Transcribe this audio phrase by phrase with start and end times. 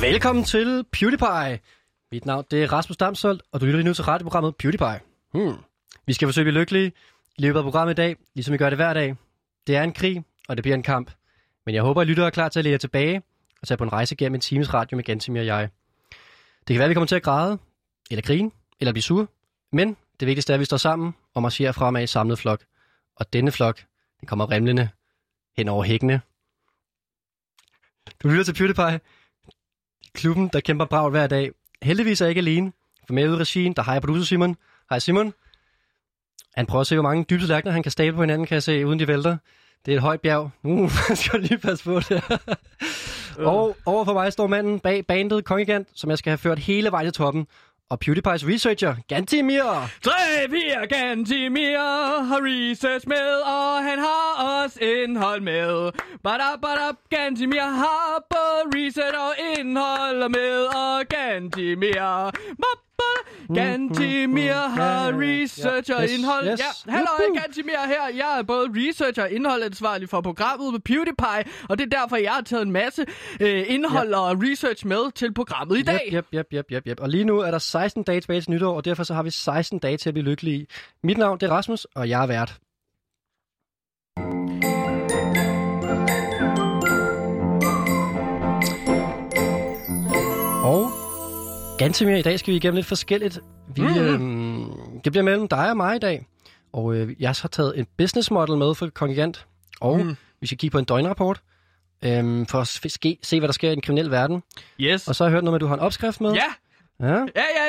[0.00, 1.60] Velkommen til PewDiePie.
[2.12, 5.00] Mit navn det er Rasmus Damsholdt, og du lytter lige nu til radioprogrammet PewDiePie.
[5.32, 5.56] Hmm.
[6.06, 6.92] Vi skal forsøge at blive lykkelige
[7.38, 9.16] i løbet af programmet i dag, ligesom vi gør det hver dag.
[9.66, 11.10] Det er en krig, og det bliver en kamp.
[11.66, 13.22] Men jeg håber, at lytter er klar til at lære tilbage
[13.62, 15.68] og tage på en rejse gennem en times radio med Gantimir og jeg.
[16.58, 17.58] Det kan være, at vi kommer til at græde,
[18.10, 19.26] eller grine, eller blive sure.
[19.72, 22.64] Men det vigtigste er, at vi står sammen og marcherer fremad i samlet flok.
[23.16, 23.80] Og denne flok,
[24.20, 24.88] den kommer rimlende
[25.56, 26.20] hen over hækkene.
[28.22, 29.00] Du lytter til PewDiePie,
[30.14, 31.50] klubben, der kæmper bragt hver dag.
[31.82, 32.72] Heldigvis er jeg ikke alene.
[33.06, 34.56] For med ude i regien, der har jeg producer Simon.
[34.90, 35.32] Hej Simon.
[36.56, 38.62] Han prøver at se, hvor mange dybe tallerkener han kan stable på hinanden, kan jeg
[38.62, 39.36] se, uden de vælter.
[39.86, 40.50] Det er et højt bjerg.
[40.62, 42.22] Nu uh, skal lige passe på det.
[43.38, 46.90] og over for mig står manden bag bandet Kongigant, som jeg skal have ført hele
[46.90, 47.46] vejen til toppen.
[47.90, 49.90] Og PewDiePie's researcher, Gantimir.
[50.02, 51.78] Tre, piger Gantimir
[52.28, 55.92] har research med, og han har også indhold med.
[56.22, 62.30] Bada, bada, Gantimir har både research og indhold med, og Gantimir...
[63.54, 66.46] Gantimir har research og Yes, indhold.
[66.52, 66.60] yes.
[66.86, 67.08] Ja, hallo,
[67.42, 68.16] Gantimir her.
[68.16, 72.32] Jeg er både researcher og indholdansvarlig for programmet med PewDiePie, og det er derfor, jeg
[72.32, 73.06] har taget en masse
[73.40, 76.10] øh, indhold og research med til programmet i dag.
[76.12, 77.00] Yep, yep, yep, yep, yep.
[77.00, 79.30] Og lige nu er der 16 dage tilbage til nytår, og derfor så har vi
[79.30, 80.66] 16 dage til at blive lykkelige.
[81.04, 82.58] Mit navn det er Rasmus, og jeg er vært.
[90.64, 90.90] Og
[91.84, 93.40] ganske mere i dag skal vi igennem lidt forskelligt.
[93.74, 93.96] Vi, Mhm.
[93.98, 96.26] øhm, det bliver mellem dig og mig i dag.
[96.72, 99.46] Og øh, jeg har taget en business model med for Kongigant,
[99.80, 100.16] og Mm.
[100.40, 101.40] vi skal kigge på en døgnrapport,
[102.04, 104.42] øhm, for at ske, se, hvad der sker i den kriminelle verden.
[104.80, 105.08] Yes.
[105.08, 106.32] Og så har jeg hørt noget med, at du har en opskrift med.
[106.32, 106.44] Ja,
[107.02, 107.16] Ja, ja,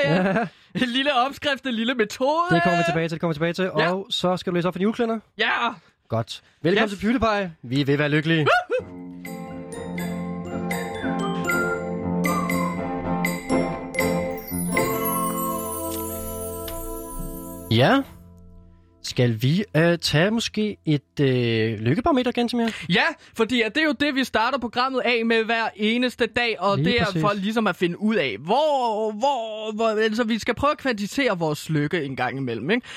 [0.06, 0.28] ja, ja.
[0.40, 0.48] ja.
[0.84, 2.44] En lille opskrift, en lille metode.
[2.52, 3.64] Det kommer vi tilbage til, det kommer vi tilbage til.
[3.78, 3.94] Ja.
[3.94, 5.20] Og så skal du læse op for en juleklænder.
[5.38, 5.50] Ja.
[6.10, 6.42] Godt.
[6.62, 7.00] Velkommen Yes.
[7.00, 7.56] til PewDiePie.
[7.64, 8.48] Vi vil være lykkelige.
[17.72, 18.02] Ja.
[19.04, 22.68] Skal vi øh, tage måske et øh, lykkebarometer, Gantemir?
[22.90, 23.04] Ja,
[23.38, 26.78] fordi at det er jo det, vi starter programmet af med hver eneste dag, og
[26.78, 27.22] Lige det er præcis.
[27.22, 31.40] for ligesom at finde ud af, hvor, hvor, hvor, altså vi skal prøve at kvantitere
[31.40, 32.88] vores lykke en gang imellem, ikke?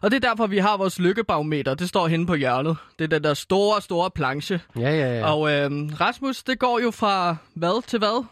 [0.00, 1.74] Og det er derfor, vi har vores lykkebarometer.
[1.74, 2.76] Det står henne på hjørnet.
[2.98, 4.60] Det er den der store, store planche.
[4.76, 5.32] Ja, ja, ja.
[5.32, 8.24] Og øhm, Rasmus, det går jo fra hvad til hvad?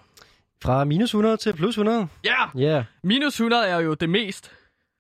[0.63, 2.07] Fra minus 100 til plus 100.
[2.25, 2.61] Ja, Ja.
[2.69, 2.85] Yeah.
[3.05, 4.51] minus 100 er jo det mest.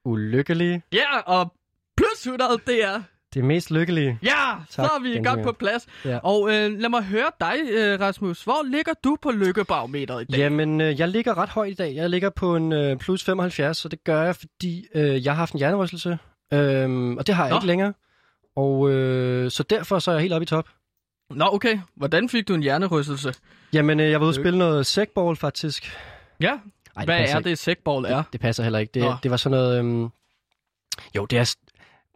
[0.04, 0.82] Ulykkelige.
[0.92, 1.52] Ja, og
[1.96, 3.02] plus 100, det er...
[3.34, 4.18] Det mest lykkelige.
[4.22, 4.30] Ja,
[4.68, 5.42] så Tak, er vi godt Møller.
[5.44, 5.86] på plads.
[6.04, 6.18] Ja.
[6.18, 8.44] Og øh, lad mig høre dig, øh, Rasmus.
[8.44, 10.38] Hvor ligger du på lykkebarometeret i dag?
[10.38, 11.94] Jamen, øh, jeg ligger ret højt i dag.
[11.94, 15.38] Jeg ligger på en øh, plus 75, og det gør jeg, fordi øh, jeg har
[15.38, 16.18] haft en hjernerystelse.
[16.52, 17.56] Øhm, og det har jeg Nå.
[17.56, 17.92] ikke længere.
[18.56, 20.68] Og øh, så derfor så er jeg helt oppe i top.
[21.30, 21.78] Nå, okay.
[21.96, 23.34] Hvordan fik du en hjernerystelse?
[23.72, 24.42] Jamen, øh, jeg var ude at Øh.
[24.42, 25.98] spille noget sækball, faktisk.
[26.40, 26.52] Ja,
[26.96, 27.48] Ej, hvad er ikke.
[27.48, 28.16] det, sækball er?
[28.16, 28.90] Det, det passer heller ikke.
[28.94, 29.14] Det, Nå.
[29.22, 29.78] det var sådan noget...
[29.78, 30.08] Øhm,
[31.16, 31.54] jo, det er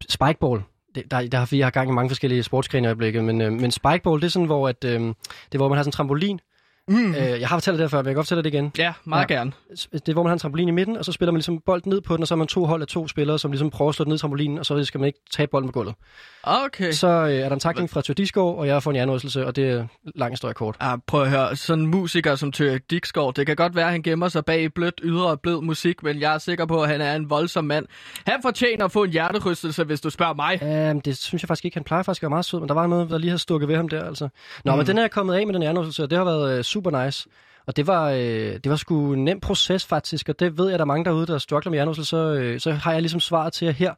[0.08, 0.62] spikeball.
[0.94, 3.52] Det, der, der har vi har gang i mange forskellige sportsgrene i øjeblikket, men, øh,
[3.52, 5.14] men spikeball, det er sådan, hvor, at, øh, det
[5.52, 6.40] er, hvor man har sådan en trampolin.
[6.88, 7.14] Mm.
[7.14, 8.72] Øh, jeg har fortalt det der før, men jeg kan godt fortælle det igen.
[8.78, 9.34] Ja, meget Ja.
[9.34, 9.52] gerne.
[9.92, 11.90] det er, hvor man har en trampolin i midten, og så spiller man ligesom bolden
[11.90, 13.88] ned på den, og så har man to hold af to spillere, som ligesom prøver
[13.88, 15.94] at slå den ned i trampolinen, og så skal man ikke tage bolden på gulvet.
[16.42, 16.92] Okay.
[16.92, 19.56] Så øh, er der en takling fra Tør Disgaard, og jeg får en hjernerystelse, og
[19.56, 20.76] det er lang historie kort.
[20.80, 23.92] Ah, prøv at høre, sådan en musiker som Tørik Dixgaard, det kan godt være, at
[23.92, 26.88] han gemmer sig bag blødt ydre og blød musik, men jeg er sikker på, at
[26.88, 27.86] han er en voldsom mand.
[28.26, 30.90] Han fortjener at få en hjerterystelse, hvis du spørger mig.
[30.90, 31.76] Um, det synes jeg faktisk ikke.
[31.76, 33.68] Han plejer faktisk at være meget sød, men der var noget, der lige har stukket
[33.68, 34.04] ved ham der.
[34.04, 34.28] Altså.
[34.64, 34.78] Nå, mm.
[34.78, 37.04] men den er jeg kommet af med den hjernerystelse, og det har været øh, super
[37.04, 37.28] nice.
[37.66, 38.18] Og det var, øh,
[38.64, 41.26] det var sgu en nem proces faktisk, og det ved jeg, der er mange derude,
[41.26, 43.94] der struggler med hjernerystelse, så, øh, så har jeg ligesom svaret til jer her.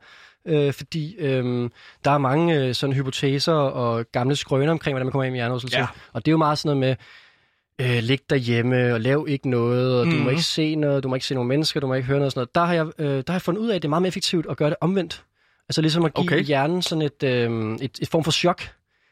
[0.46, 1.70] Øh, fordi øh,
[2.04, 5.38] der er mange øh, sådan hypoteser og gamle skrøner omkring, hvordan man kommer af med
[5.38, 5.78] hjernerystelse.
[5.78, 5.86] Ja.
[6.12, 6.96] Og det er jo meget sådan noget
[7.78, 10.10] med, øh, lig derhjemme og lav ikke noget, og mm.
[10.12, 10.30] du må Mhm.
[10.30, 12.32] ikke se noget, du må ikke se nogle mennesker, du må ikke høre noget og
[12.32, 12.54] sådan noget.
[12.54, 14.08] Der har jeg, øh, der har jeg fundet ud af, at det er meget mere
[14.08, 15.24] effektivt at gøre det omvendt.
[15.68, 16.44] Altså ligesom at give Okay.
[16.44, 18.62] hjernen sådan et, øh, et, et form for chok.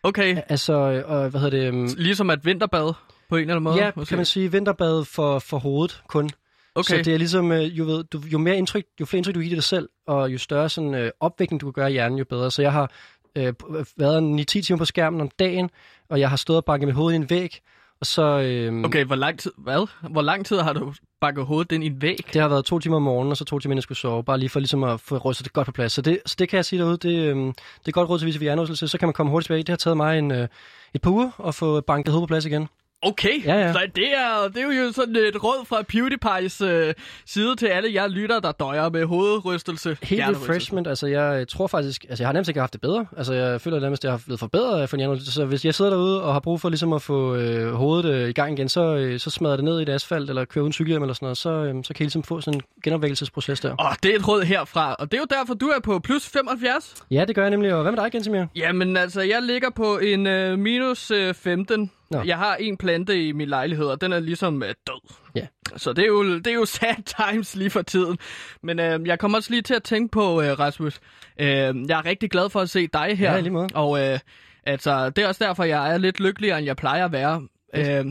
[0.02, 1.74] Okay, Altså, øh, hvad hedder det?
[1.74, 2.92] Øh, ligesom et vinterbad
[3.28, 3.76] på en eller anden måde.
[3.76, 4.08] ja, måske.
[4.08, 6.30] kan man sige vinterbad for, for hovedet kun.
[6.74, 9.34] Okay, Så det er ligesom, øh, jo, ved, du, jo mere indtryk, jo flere indtryk
[9.34, 12.18] du giver dig selv, og jo større sådan, øh, opvækning du kan gøre i hjernen,
[12.18, 12.50] jo bedre.
[12.50, 12.92] Så jeg har
[13.36, 13.52] øh,
[13.96, 15.70] været 9-10 timer på skærmen om dagen,
[16.08, 17.60] og jeg har stået og banket mit hoved i en væg,
[18.00, 18.22] og så...
[18.22, 19.88] Øh, okay hvor, lang tid, hvad?
[20.10, 22.18] hvor lang tid har du bakket hovedet ind i en væg?
[22.32, 24.24] Det har været to timer om morgenen, og så to timer, inden jeg skulle sove,
[24.24, 25.92] bare lige for ligesom at få rystet det godt på plads.
[25.92, 28.26] Så det, så det kan jeg sige derude, det, øhm, det er godt råd til,
[28.26, 29.62] hvis vi hjernerystelse, så kan man komme hurtigt tilbage.
[29.62, 30.48] Det har taget mig en, øh,
[30.94, 32.68] et par uger at få banket hovedet på plads igen.
[33.02, 33.72] Okay, Ja, ja.
[33.72, 36.94] så det er, det er jo sådan et råd fra PewDiePie's øh,
[37.26, 39.96] side til alle jer lytter, der døjer med hovedrystelse.
[40.02, 40.86] Helt refreshment.
[40.86, 42.04] Altså, jeg tror faktisk...
[42.08, 43.06] Altså, jeg har nærmest ikke haft det bedre.
[43.16, 45.16] Altså, jeg føler nærmest, at jeg har blevet forbedret for januar.
[45.16, 48.28] Så hvis jeg sidder derude og har brug for ligesom at få øh, hovedet øh,
[48.28, 50.72] i gang igen, så, øh, så smadrer det ned i et asfalt, eller kører uden
[50.72, 53.74] cykelhjem eller sådan noget, så, øh, så kan jeg ligesom få sådan en genopvækkelsesproces der.
[53.74, 56.28] Og det er et råd herfra, og det er jo derfor, du er på plus
[56.28, 56.94] 75.
[57.10, 57.74] Ja, det gør jeg nemlig.
[57.74, 58.44] Og hvad med dig, Gensimir?
[58.56, 61.90] Jamen altså, jeg ligger på en øh, minus øh, 15.
[62.10, 62.22] Nå.
[62.22, 65.14] Jeg har en plante i min lejlighed, og den er ligesom øh, død.
[65.34, 65.46] Ja.
[65.76, 68.18] Så det er, jo, det er jo sad times lige for tiden.
[68.62, 71.00] Men øh, jeg kommer også lige til at tænke på, øh, Rasmus,
[71.40, 73.32] øh, jeg er rigtig glad for at se dig her.
[73.32, 73.68] Ja, lige måde.
[73.74, 74.18] Og øh,
[74.66, 77.42] altså, det er også derfor, jeg er lidt lykkeligere, end jeg plejer at være.
[77.74, 78.06] Øh,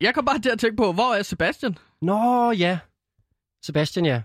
[0.00, 1.78] jeg kom bare til at tænke på, hvor er Sebastian?
[2.02, 2.78] Nå, ja.
[3.62, 4.22] Sebastian, ja.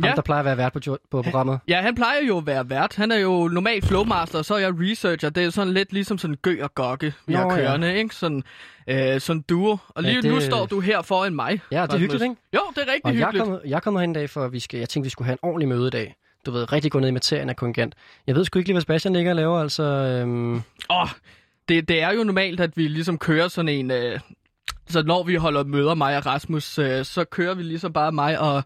[0.00, 0.14] Ham, Ja.
[0.14, 0.80] der plejer at være vært på,
[1.10, 1.60] på programmet.
[1.68, 2.94] Ja, han plejer jo at være vært.
[2.96, 5.30] Han er jo normalt flowmaster, og så er jeg researcher.
[5.30, 7.54] Det er sådan lidt ligesom sådan gø og gokke, vi Nå, har ja.
[7.56, 8.14] kørende, ikke?
[8.14, 8.42] Sådan,
[8.88, 9.76] øh, sådan duo.
[9.88, 10.30] Og lige Ja, det...
[10.30, 11.60] nu står du her foran mig.
[11.70, 12.36] Ja, det er hyggeligt, ikke?
[12.54, 13.60] Jo, det er rigtig Og jeg hyggeligt.
[13.64, 15.38] jeg er kommet hen en dag, for vi skal, jeg tænkte, vi skulle have en
[15.42, 16.14] ordentlig møde i dag.
[16.46, 17.94] Du ved, rigtig gå ned i materien af kontingent.
[18.26, 19.82] Jeg ved sgu ikke lige, hvad Sebastian ligger og laver, altså...
[19.82, 20.54] Øhm,
[20.90, 21.08] Åh,
[21.68, 23.90] det, det er jo normalt, at vi ligesom kører sådan en...
[23.90, 24.20] Øh,
[24.88, 28.38] så når vi holder møder, mig og Rasmus, øh, så kører vi ligesom bare mig
[28.40, 28.62] og...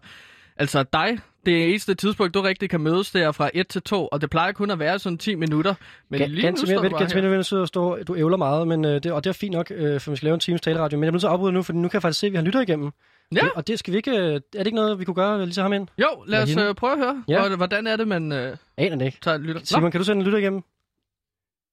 [0.59, 4.07] Altså dig, det eneste tidspunkt, du rigtig kan mødes, det er fra 1 til 2,
[4.07, 5.73] og det plejer kun at være sådan 10 minutter.
[6.09, 9.11] Men lige ganske mere, du ganske mere, så står, du ævler meget, men, øh, det,
[9.11, 10.97] og det er fint nok, øh, for vi skal lave en times taleradio.
[10.97, 12.31] Men jeg bliver nødt til at afbryde nu, for nu kan jeg faktisk se, at
[12.31, 12.91] vi har lytter igennem.
[13.35, 13.39] Ja.
[13.39, 14.11] Det, og det skal vi ikke...
[14.11, 15.87] øh, Er det ikke noget, vi kunne gøre lige så ham ind?
[15.97, 17.23] Jo, lad os øh, prøve at høre.
[17.27, 17.43] Ja.
[17.47, 17.55] Ja.
[17.55, 19.17] Hvordan er det, man øh, Aner det ikke.
[19.21, 19.53] tager lytter?
[19.61, 19.65] Nå.
[19.65, 20.61] Simon, kan du sende en lytter igennem?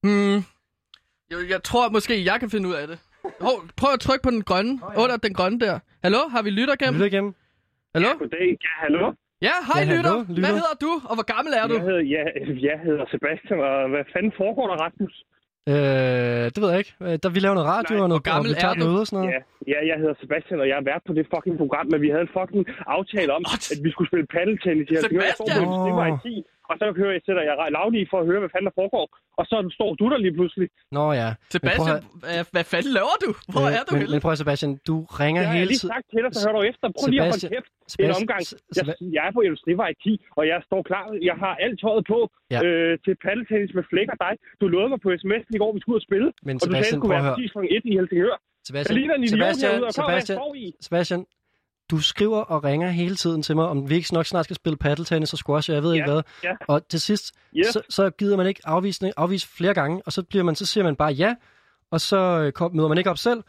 [0.02, 0.44] Hmm.
[1.32, 2.98] Jo, jeg tror måske, jeg kan finde ud af det.
[3.40, 4.78] Hov, prøv at trykke på den grønne.
[4.82, 5.02] Oh, ja.
[5.02, 5.78] Under den grønne der.
[6.02, 6.94] Hallo, har vi lytter gennem?
[6.94, 7.34] Lytter igennem?
[7.96, 8.10] Hallo?
[8.22, 8.48] Goddag.
[8.66, 9.04] Ja, hallo.
[9.48, 10.16] Ja, hej Ja, hallo, lytter.
[10.28, 10.42] lytter.
[10.44, 11.74] Hvad hedder du, og hvor gammel er du?
[11.78, 12.22] Jeg hedder, ja,
[12.70, 15.14] jeg hedder Sebastian, og hvad fanden foregår der, Rasmus?
[15.72, 16.94] Øh, det ved jeg ikke.
[17.06, 18.84] Øh, Der, vi laver noget radio Nej, og noget gammel og vi tager er du?
[18.86, 19.32] møder og sådan noget.
[19.34, 19.40] Ja,
[19.72, 22.24] ja, jeg hedder Sebastian, og jeg er vært på det fucking program, men vi havde
[22.28, 22.62] en fucking
[22.96, 23.64] aftale om, What?
[23.72, 24.86] at vi skulle spille paddeltennis.
[24.94, 25.68] Jeg, jeg står på Sebastian!
[25.74, 26.34] en stemmer i 10,
[26.70, 29.06] og så hører jeg, sætter jeg lavlige for at høre, hvad fanden der foregår.
[29.40, 30.68] Og så står du der lige pludselig.
[30.96, 31.28] Nå ja.
[31.54, 31.98] Sebastian,
[32.34, 33.30] Men hvad, fanden laver du?
[33.52, 34.12] Hvor prøv, er du men, henne?
[34.14, 35.94] men prøv at Sebastian, du ringer Jeg har hele lige tiden.
[35.94, 36.86] sagt til dig, så hører du efter.
[36.98, 37.70] Prøv lige at holde Sebastian- kæft.
[37.72, 38.42] Det er en Sebastian- omgang.
[38.78, 38.84] Jeg,
[39.16, 41.04] jeg er på Elvsnevej 10, og jeg står klar.
[41.30, 42.18] Jeg har alt tøjet på
[42.54, 42.58] Ja.
[42.66, 44.32] øh, til paddeltennis med flæk og dig.
[44.60, 46.28] Du lovede mig på sms'en i går, vi skulle ud og spille.
[46.48, 47.58] Men og du sagde, det Sebastian, at være præcis kl.
[47.76, 48.36] 1 i Helsingør.
[48.38, 50.66] Jeg Sebastian, ligner en idiot Sebastian, herude, og kommer jeg Sebastian, i.
[50.86, 51.20] Sebastian,
[51.90, 54.76] du skriver og ringer hele tiden til mig, om vi ikke nok snart skal spille
[54.76, 56.22] paddeltennis og squash, og jeg ved ikke Ja, hvad.
[56.44, 56.52] ja.
[56.68, 57.66] Og til sidst, Yes.
[57.66, 60.84] så, så gider man ikke afvise, afvise flere gange, og så, bliver man, så siger
[60.84, 61.34] man bare ja,
[61.90, 63.42] og så øh, kom, møder man ikke op selv.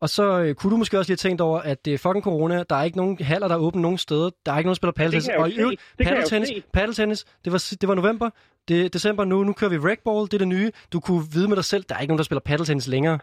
[0.00, 2.24] Og så øh, kunne du måske også lige have tænkt over, at det er fucking
[2.24, 2.62] corona.
[2.70, 4.30] Der er ikke nogen haller, der er åbne nogen steder.
[4.46, 5.28] Der er ikke nogen, der spiller paddeltennis.
[5.38, 8.30] Og i øvrigt, paddeltennis, paddeltennis, det var, det var november,
[8.68, 9.44] det er december nu.
[9.44, 10.70] Nu kører vi racball, det er det nye.
[10.92, 13.18] Du kunne vide med dig selv, der er ikke nogen, der spiller paddeltennis længere.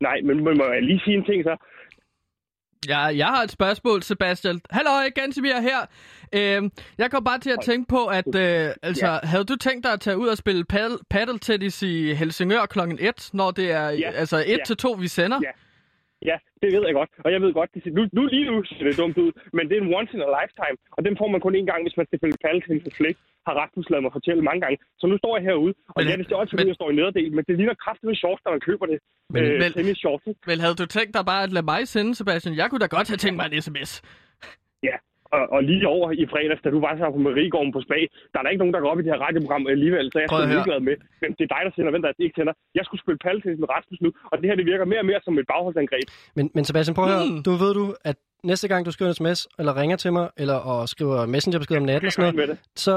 [0.00, 1.56] Nej, men må må jeg lige sige en ting så?
[2.88, 4.60] Ja, jeg har et spørgsmål, Sebastian.
[4.70, 5.78] Hallo, Gansimir her.
[6.32, 9.18] Øhm, jeg kom bare til at tænke på, at øh, altså, ja.
[9.22, 10.64] havde du tænkt dig at tage ud og spille
[11.10, 12.78] paddle, tennis i Helsingør kl.
[12.98, 14.10] 1, når det er Ja.
[14.10, 14.56] altså 1 Ja.
[14.66, 15.40] til 2, vi sender?
[15.42, 15.50] Ja.
[16.30, 17.10] Ja, det ved jeg godt.
[17.24, 19.64] Og jeg ved godt, det ser, nu, nu lige nu ser det dumt ud, men
[19.68, 21.96] det er en once in a lifetime, og den får man kun én gang, hvis
[21.98, 23.16] man skal spille paddeltennis med flæk,
[23.46, 24.78] har Rasmus lavet mig fortælle mange gange.
[25.00, 26.94] Så nu står jeg herude, og Men- ja, det står også, fordi jeg står i
[26.98, 28.98] nederdel, men det ligner kraftigt med shorts, når man køber det.
[29.34, 30.24] Men- øh, men- tennis shorts.
[30.50, 32.56] Vel, havde du tænkt dig bare at lade mig sende, Sebastian?
[32.60, 33.90] Jeg kunne da godt have tænkt mig en sms.
[34.88, 34.96] Ja,
[35.36, 38.02] og, og lige over i fredags, da du var så på Mariegården på Spag,
[38.32, 40.26] der er der ikke nogen, der går op i det her radioprogram alligevel, så jeg
[40.26, 40.96] er ligeglad med.
[41.22, 42.52] Men det er dig, der sender, hvem der ikke sender.
[42.78, 45.20] Jeg skulle spille paddeltennis med Rasmus nu, og det her det virker mere og mere
[45.24, 46.06] som et bagholdsangreb.
[46.38, 47.24] Men, men Sebastian, prøv at høre.
[47.28, 47.42] Hmm.
[47.46, 48.16] Du ved du, at
[48.50, 51.86] næste gang du skriver en sms, eller ringer til mig, eller og skriver messengerbesked om
[51.90, 52.94] natten og sådan noget, så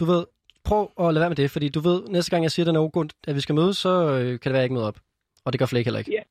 [0.00, 0.22] du ved,
[0.68, 2.76] prøv at lade være med det, fordi du ved, næste gang jeg siger, at den
[2.76, 4.86] er okay, at vi skal mødes, så øh, kan det være, at jeg ikke møder
[4.86, 4.98] op.
[5.44, 6.12] Og det gør Flake heller ikke.
[6.12, 6.22] Ja,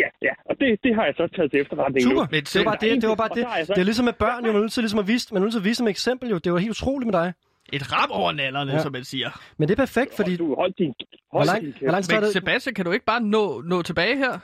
[0.00, 2.28] Ja, ja, og det, det har jeg så taget til efterretning Super, nu.
[2.34, 3.44] Men det var bare det, det var bare det.
[3.66, 5.42] så Det er ligesom med børn, jo, man er nødt til ligesom at vise, man
[5.42, 6.38] er nødt til at vise et eksempel, jo.
[6.38, 7.32] Det var helt utroligt med dig.
[7.72, 8.78] Et rap over nallerne, Ja.
[8.78, 9.30] som man siger.
[9.58, 10.36] Men det er perfekt, fordi...
[10.36, 10.94] Du hold din,
[11.30, 12.32] Hvor hold lang, din hvor lang tid Men?
[12.32, 14.34] Sebastian, kan du ikke bare nå, nå tilbage her?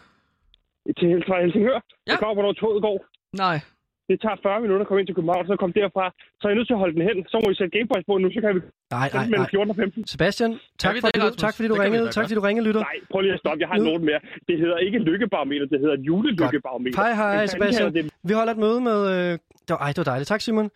[0.99, 1.09] til
[1.43, 1.73] Helsingør.
[2.07, 2.13] Ja.
[2.13, 3.05] Jeg går, hvornår toget går.
[3.37, 3.61] Nej.
[4.09, 6.05] Det tager 40 minutter at komme ind til København, så kom derfra.
[6.41, 7.17] Så er jeg nødt til at holde den hen.
[7.33, 8.61] Så må I sætte Gameboys på nu, så kan vi
[8.97, 9.47] Nej, nej, nej.
[9.51, 10.07] 14 og 15.
[10.15, 10.51] Sebastian,
[10.83, 12.07] tak vi for, det, du, tak fordi du Det vi ringede.
[12.17, 12.81] Tak fordi du ringede, lytter.
[12.89, 13.59] Nej, prøv lige at stoppe.
[13.63, 14.21] Jeg har en Nu- note mere.
[14.49, 16.97] Det hedder ikke lykkebarometer, det hedder et julelykkebarometer.
[17.03, 17.95] Hej, hej, Sebastian.
[17.95, 18.11] det?
[18.31, 18.99] Vi holder et møde med...
[19.15, 19.31] Øh...
[19.67, 20.29] Det var, ej, det var dejligt.
[20.29, 20.71] Tak, Simon.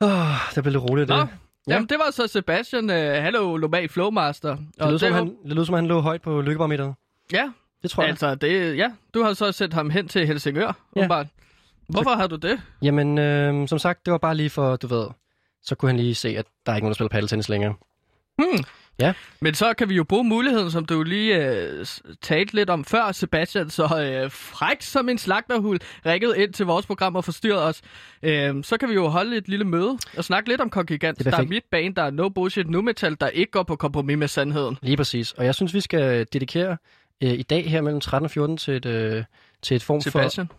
[0.00, 0.08] Oh,
[0.54, 1.28] det blev lidt roligt, Nå, det.
[1.68, 1.72] ja.
[1.74, 4.56] jamen det var så Sebastian, uh, hallo, global flowmaster.
[4.56, 6.94] Det lød, som, det, han, det lød som, han lå højt på lykkebarometeret.
[7.32, 7.50] Ja,
[7.82, 8.10] Det tror jeg.
[8.10, 11.02] altså det, ja, du har så sendt ham hen til Helsingør, Ja.
[11.02, 11.24] ja.
[11.88, 12.60] Hvorfor har du det?
[12.82, 15.06] Jamen, øh, som sagt, det var bare lige for, du ved,
[15.62, 17.74] så kunne han lige se, at der er ikke nogen, der spiller paddeltennis længere.
[18.38, 18.64] Hmm.
[18.98, 19.12] Ja.
[19.40, 21.86] Men så kan vi jo bruge muligheden, som du lige øh,
[22.22, 26.86] talte lidt om før, Sebastian, så øh, fræk som en slagterhul rækket ind til vores
[26.86, 27.82] program og forstyrret os.
[28.22, 31.26] Øh, så kan vi jo holde et lille møde og snakke lidt om Kongigant.
[31.26, 33.76] Er Der er mit bane, der er no bullshit nu metal, der ikke går på
[33.76, 34.78] kompromis med sandheden.
[34.82, 35.32] Lige præcis.
[35.32, 36.76] Og jeg synes, vi skal dedikere
[37.22, 39.24] øh, i dag her mellem 13 og 14 til et, øh,
[39.62, 40.58] til et form for...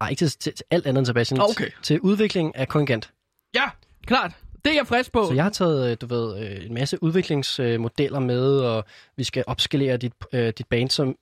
[0.00, 1.40] Nej, ikke til, til, til alt andet end Sebastian.
[1.40, 1.68] Okay.
[1.82, 3.10] Til udvikling af kongigant.
[3.54, 3.70] Ja,
[4.06, 4.32] klart.
[4.64, 5.26] Det er jeg frisk på.
[5.26, 8.84] Så jeg har taget, øh, du ved, øh, en masse udviklingsmodeller med, og
[9.16, 11.16] vi skal opskalere dit, øh, dit band som,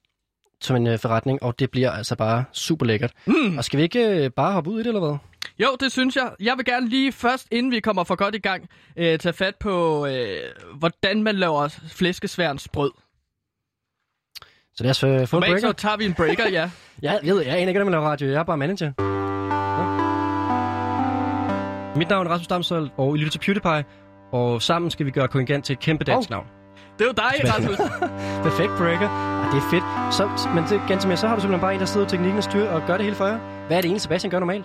[0.60, 3.12] som en forretning, og det bliver altså bare super lækkert.
[3.26, 3.58] Mm.
[3.58, 5.16] Og skal vi ikke bare hoppe ud i det, eller hvad?
[5.58, 6.32] Jo, det synes jeg.
[6.40, 9.56] Jeg vil gerne lige først, inden vi kommer for godt i gang, øh, tage fat
[9.56, 10.38] på, øh,
[10.78, 12.90] hvordan man laver flæskesværens brød.
[14.76, 15.72] Så lad os øh, få en Normalt så breaker.
[15.72, 16.70] tager vi en breaker, ja.
[17.02, 18.28] Jeg, jeg ved, jeg aner ikke, man laver radio.
[18.28, 18.92] Jeg er bare manager.
[18.98, 19.84] Ja.
[21.96, 23.84] Mit navn er Rasmus Damsøl, og I lytter til PewDiePie.
[24.32, 26.46] Og sammen skal vi gøre kongigant til et kæmpe dansk navn.
[26.98, 27.76] Det er jo dig, Rasmus.
[28.46, 29.08] Perfekt breaker.
[29.42, 29.84] Og det er fedt.
[30.14, 32.44] Så, men det, ganske mere, så har du simpelthen bare en, der sidder teknikken og
[32.44, 33.38] styrer og gør det hele for jer.
[33.66, 34.64] Hvad er det egentlig, Sebastian gør normalt?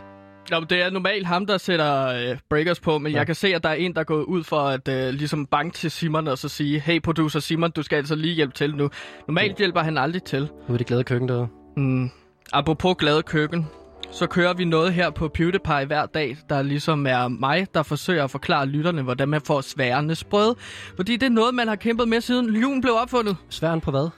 [0.51, 3.17] Nå, det er normalt ham, der sætter øh, breakers på, men Ja.
[3.17, 5.45] jeg kan se, at der er en, der er gået ud for at øh, ligesom
[5.45, 8.75] banke til Simon og så sige, hey producer Simon, du skal altså lige hjælpe til
[8.75, 8.89] nu.
[9.27, 10.49] Normalt hjælper han aldrig til.
[10.67, 11.47] Nu er det glade køkken derude.
[11.77, 12.09] Mm.
[12.53, 13.67] Apropos glade køkken,
[14.11, 18.23] så kører vi noget her på PewDiePie hver dag, der ligesom er mig, der forsøger
[18.23, 20.55] at forklare lytterne, hvordan man får sværende sprød.
[20.95, 23.35] Fordi det er noget, man har kæmpet med siden julen blev opfundet.
[23.49, 24.09] Sværen på hvad?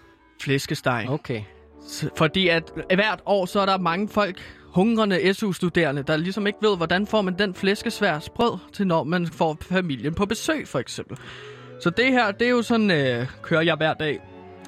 [0.42, 1.06] Flæskesteg.
[1.10, 1.42] Okay.
[2.18, 6.78] Fordi at hvert år, så er der mange folk, hungrende SU-studerende, der ligesom ikke ved,
[6.78, 11.18] hvordan får man den flæskesvær sprød til, når man får familien på besøg, for eksempel.
[11.84, 14.20] Så det her, det er jo sådan, øh, kører jeg hver dag.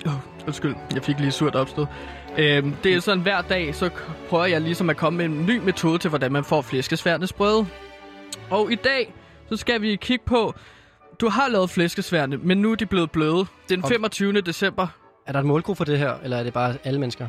[0.06, 0.12] Oh,
[0.48, 1.86] undskyld, jeg fik lige surt opstød.
[2.38, 3.90] Øhm, det er sådan, hver dag, så
[4.30, 7.68] prøver jeg ligesom at komme med en ny metode til, hvordan man får flæskesværene sprøde.
[8.50, 9.14] Og i dag,
[9.50, 10.54] så skal vi kigge på,
[11.22, 13.46] du har lavet flæskesværne, men nu er de blevet bløde.
[13.70, 14.42] Den Og- 25.
[14.42, 14.88] december,
[15.28, 17.28] Er der et målgruppe for det her, eller er det bare alle mennesker?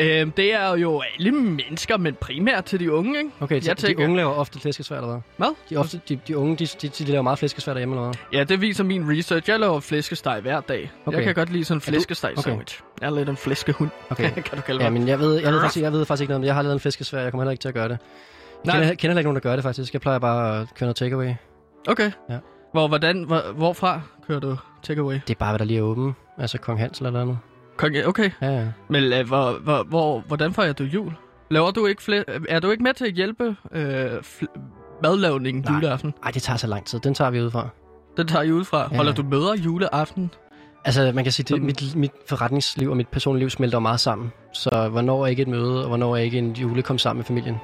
[0.00, 3.30] Øhm, det er jo alle mennesker, men primært til de unge, ikke?
[3.40, 5.20] Okay, Jeg de tænker- unge laver ofte flæskesvær, eller hvad?
[5.36, 5.54] Hvad?
[5.70, 8.14] De, ofte, de, de unge, de, de, de laver meget flæskesvær derhjemme, eller hvad?
[8.38, 9.50] Ja, det viser min research.
[9.50, 10.78] Jeg laver flæskesteg hver dag.
[10.78, 10.88] Okay.
[11.06, 11.16] Okay.
[11.16, 12.42] Jeg kan godt lide sådan en flæskesteg okay.
[12.42, 12.80] sandwich.
[13.00, 14.30] Jeg er lidt en flæskehund, Okay.
[14.34, 14.84] kan du kalde mig.
[14.84, 16.46] Ja, men jeg ved, jeg, ved faktisk, jeg ved faktisk ikke noget om det.
[16.46, 17.98] Jeg har lavet en flæskesvær, jeg kommer heller ikke til at gøre det.
[18.64, 18.74] Jeg Nej.
[18.74, 19.92] kender, kender heller ikke nogen, der gør det, faktisk.
[19.92, 21.32] Jeg plejer bare at køre noget takeaway.
[21.88, 22.10] Okay.
[22.30, 22.38] Ja.
[22.72, 25.14] Hvor, hvordan, hvor, hvorfra kører du takeaway?
[25.14, 26.16] Det er bare, hvad der lige er åben.
[26.38, 27.38] Altså Kong Hans eller noget.
[27.82, 28.30] Konge- Okay.
[28.42, 28.64] Ja, ja.
[28.88, 31.12] Men øh, hvor, hvor, hvor, hvordan får jeg du jul?
[31.50, 34.10] Laver du ikke flæ- er du ikke med til at hjælpe øh,
[35.02, 35.74] madlavningen Nej.
[35.74, 36.14] juleaften?
[36.24, 36.98] Ej, det tager så lang tid.
[37.00, 37.68] Den tager vi ud fra.
[38.16, 38.88] Den tager I ud fra.
[38.90, 38.96] Ja.
[38.96, 40.30] Holder du møder juleaften?
[40.84, 44.32] Altså, man kan sige, at mit, mit forretningsliv og mit personlige liv smelter meget sammen.
[44.52, 47.24] Så hvornår er ikke et møde, og hvornår er ikke en jule kom sammen med
[47.24, 47.56] familien?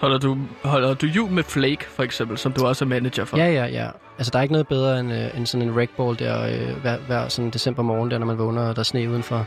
[0.00, 3.36] Holder du, holder du jul med Flake, for eksempel, som du også er manager for?
[3.36, 3.88] Ja, ja, ja.
[4.18, 6.98] Altså, der er ikke noget bedre end, øh, end sådan en ragball der øh, hver,
[6.98, 9.46] hver sådan december morgen, der når man vågner, og der er sne udenfor.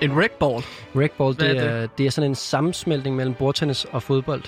[0.00, 0.64] En ragball.
[0.96, 4.42] Ragball, det er er, det er sådan en sammensmeltning mellem bordtennis og fodbold.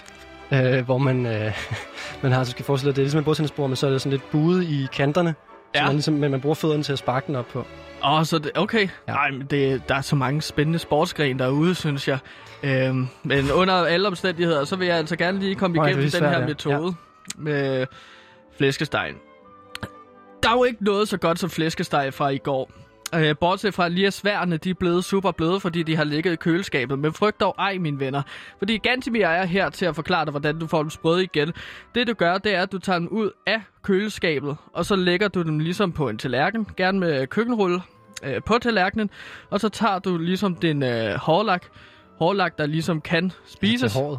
[0.53, 1.53] Øh, hvor man, øh,
[2.23, 4.01] man har, så skal forestille dig, det er ligesom en bordtennisbord, men så er det
[4.01, 5.35] sådan lidt buet i kanterne.
[5.75, 5.85] Så Ja.
[5.85, 7.59] man, ligesom, man bruger fødderne til at sparke den op på.
[8.05, 8.83] Åh, oh, så det, okay.
[8.83, 8.89] Ja.
[9.09, 9.13] Ja.
[9.13, 12.19] Nej, men det, der er så mange spændende sportsgrene derude, synes jeg.
[12.63, 16.11] Øhm, men under alle omstændigheder, så vil jeg altså gerne lige komme ja, igennem den
[16.11, 16.47] svært, her ja.
[16.47, 16.95] metode
[17.37, 17.87] med
[18.57, 19.15] flæskestegen.
[20.43, 22.71] Der er jo ikke noget så godt som flæskesteg fra i går.
[23.15, 26.33] Øh, bortset fra lige at sværene, de er blevet super bløde, fordi de har ligget
[26.33, 26.99] i køleskabet.
[26.99, 28.23] Men frygt dog ej, mine venner.
[28.59, 31.53] Fordi Gantimir er her til at forklare dig, hvordan du får dem sprøde igen.
[31.95, 35.29] Det du gør, det er, at du tager dem ud af køleskabet, og så lægger
[35.29, 37.83] du dem ligesom på en tallerken, gerne med køkkenrulle
[38.23, 39.11] øh, på tallerkenen,
[39.51, 41.67] og så tager du ligesom din øh, hårlak,
[42.19, 43.93] hårlak, der ligesom kan spises.
[43.93, 44.19] Til håret.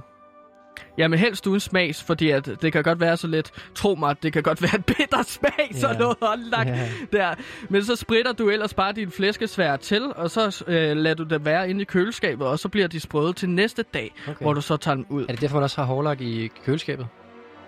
[0.97, 4.33] Jamen helst uden smags, fordi at det kan godt være så lidt, tro mig, det
[4.33, 5.79] kan godt være en bitter smag, ja.
[5.79, 6.01] sådan Ja.
[6.01, 6.89] noget håndlak Ja.
[7.11, 7.33] der.
[7.69, 11.45] Men så spritter du ellers bare din flæskesvær til, og så øh, lader du det
[11.45, 14.43] være inde i køleskabet, og så bliver de sprøde til næste dag, Okay.
[14.45, 15.23] hvor du så tager dem ud.
[15.23, 17.07] Er det derfor, man også har hårlak i køleskabet?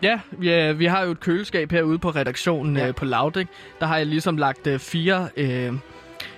[0.04, 2.82] Ja, vi, vi har jo et køleskab herude på redaktionen Ja.
[2.82, 2.88] ja.
[2.88, 3.50] øh, på Louding.
[3.80, 5.74] Der har jeg ligesom lagt øh, fire øh,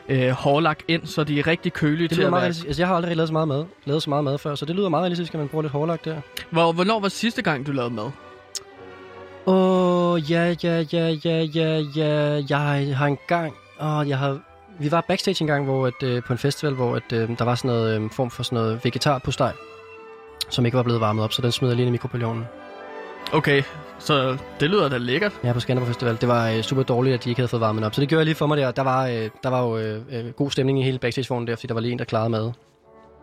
[0.09, 2.39] øh, hårlak ind, så de er rigtig kølige Det til at være.
[2.41, 2.67] realistisk.
[2.67, 4.75] Altså, jeg har aldrig lavet så meget mad, lavet så meget mad før, så det
[4.75, 6.21] lyder meget realistisk, at man bruger lidt hårlak der.
[6.49, 8.11] Hvor, hvornår var sidste gang, du lavede mad?
[9.47, 12.43] Åh, oh, ja, ja, ja, ja, ja, ja.
[12.49, 13.53] Jeg har engang...
[13.81, 14.39] Åh, oh, jeg har...
[14.79, 17.43] Vi var backstage en gang hvor at, øh, på en festival, hvor at, øh, der
[17.43, 19.51] var sådan noget øh, form for sådan noget vegetar på steg,
[20.49, 22.45] som ikke var blevet varmet op, så den smed jeg lige ind i mikrobølgeovnen.
[23.33, 23.63] Okay,
[24.05, 25.39] så det lyder da lækkert.
[25.43, 26.17] Ja, på Skanderborg Festival.
[26.21, 27.95] Det var øh, super dårligt, at de ikke havde fået varmet op.
[27.95, 28.71] Så det gjorde jeg lige for mig der.
[28.71, 31.67] Der var, øh, der var jo øh, øh, god stemning i hele backstage-vognen der, fordi
[31.67, 32.51] der var lige en, der klarede mad.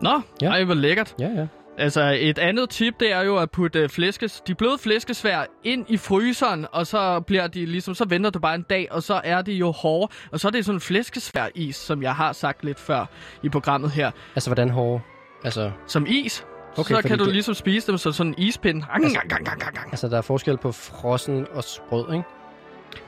[0.01, 0.49] Nå, ja.
[0.51, 1.15] ej, hvor lækkert.
[1.21, 1.47] Ja, ja.
[1.79, 5.87] Altså, et andet tip, det er jo at putte øh, flæskes, de bløde flæskesvær ind
[5.89, 9.21] i fryseren, og så bliver de ligesom, så venter du bare en dag, og så
[9.25, 10.13] er de jo hårde.
[10.33, 13.07] Og så er det sådan en flæskesvær is, som jeg har sagt lidt før
[13.43, 14.11] i programmet her.
[14.35, 15.01] Altså, hvordan hårde?
[15.45, 16.45] Altså, Som is,
[16.77, 18.83] Okay, så kan du det- ligesom spise dem som sådan en ispind.
[18.95, 22.25] Altså- Altså, altså, der er forskel på frossen og sprød, ikke?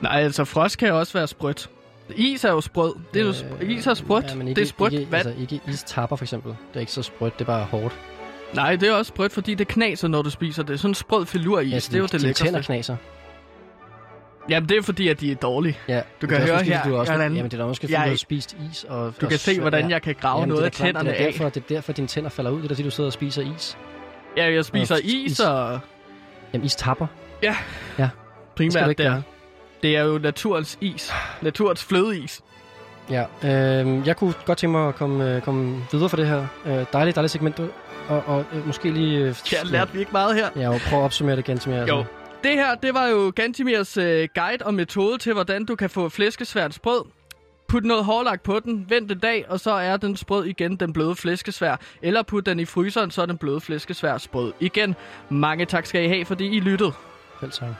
[0.00, 1.70] Nej, altså frost kan også være sprødt.
[2.16, 2.94] Is er jo sprød.
[3.14, 4.24] Det er jo sp- is er sprødt.
[4.24, 5.26] Ja, ikke, det er sprødt ikke, vand.
[5.28, 6.50] Altså, ikke istapper, for eksempel.
[6.50, 7.94] Det er ikke så sprødt, det er bare hårdt.
[8.54, 10.80] Nej, det er også sprødt, fordi det knaser, når du spiser det.
[10.80, 12.44] Sådan en sprød filuris, Ja, så det er jo det dine lækreste.
[12.44, 12.96] tænder knaser.
[14.48, 15.78] Jamen, det er fordi, at de er dårlige.
[15.88, 17.92] Ja, Du kan høre fordi, her, Du også, hvordan jamen, det er da også, fordi
[17.92, 18.84] jeg- du har spist is.
[18.84, 19.88] Og, Du og kan se, hvordan ja.
[19.90, 21.32] jeg kan grave Jamen, noget af er tænderne det er af.
[21.32, 22.56] derfor, Det er derfor, dine tænder falder ud.
[22.62, 23.78] Det er fordi du sidder og spiser is.
[24.36, 25.80] Ja, jeg spiser Og is og
[26.52, 27.06] Jamen, is tapper.
[27.42, 27.56] Ja.
[27.98, 28.08] Ja.
[28.56, 29.22] Primært der.
[29.82, 31.12] Det er jo naturens is.
[31.42, 32.40] Naturens flødeis.
[33.10, 36.46] Ja, øh, jeg kunne godt tænke mig at komme, øh, komme videre for det her.
[36.66, 37.60] Øh, dejligt, dejligt segment.
[38.08, 39.18] Og, og øh, måske lige...
[39.18, 40.48] Øh, Ja, lærte vi ikke meget her?
[40.56, 41.88] Ja, og prøv at opsummere det igen til mig.
[41.88, 42.04] Jo.
[42.44, 46.08] Det her, det var jo Gantimirs øh, guide og metode til, hvordan du kan få
[46.08, 47.04] flæskesvært sprød.
[47.68, 50.92] Put noget hårlagt på den, vent en dag, og så er den sprød igen, den
[50.92, 51.76] bløde flæskesvær.
[52.02, 54.94] Eller put den i fryseren, så er den bløde flæskesvær sprød igen.
[55.30, 56.92] Mange tak skal I have, fordi I lyttede.
[57.40, 57.74] Selv tak.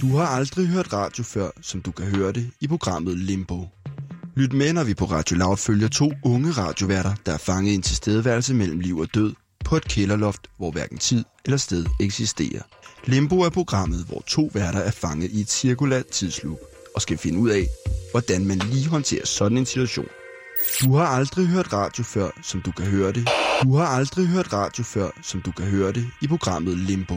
[0.00, 3.66] Du har aldrig hørt radio før, som du kan høre det i programmet Limbo.
[4.38, 7.74] Lyt med, når vi på Radio Loud følger to unge radioværter, der er fanget i
[7.74, 12.62] en tilstedeværelse mellem liv og død på et kælderloft, hvor hverken tid eller sted eksisterer.
[13.04, 16.58] Limbo er programmet, hvor to værter er fanget i et cirkulært tidsloop
[16.94, 17.66] og skal finde ud af,
[18.10, 20.08] hvordan man lige håndterer sådan en situation.
[20.80, 23.28] Du har aldrig hørt radio før, som du kan høre det.
[23.62, 27.16] Du har aldrig hørt radio før, som du kan høre det i programmet Limbo.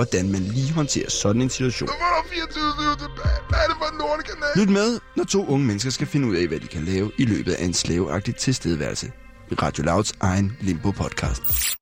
[0.00, 1.88] hvordan man lige håndterer sådan en situation.
[4.56, 7.24] Lyt med, når to unge mennesker skal finde ud af, hvad de kan lave i
[7.24, 9.12] løbet af en slaveagtig tilstedeværelse.
[9.62, 11.76] Radio Louds egen Limbo-podcast.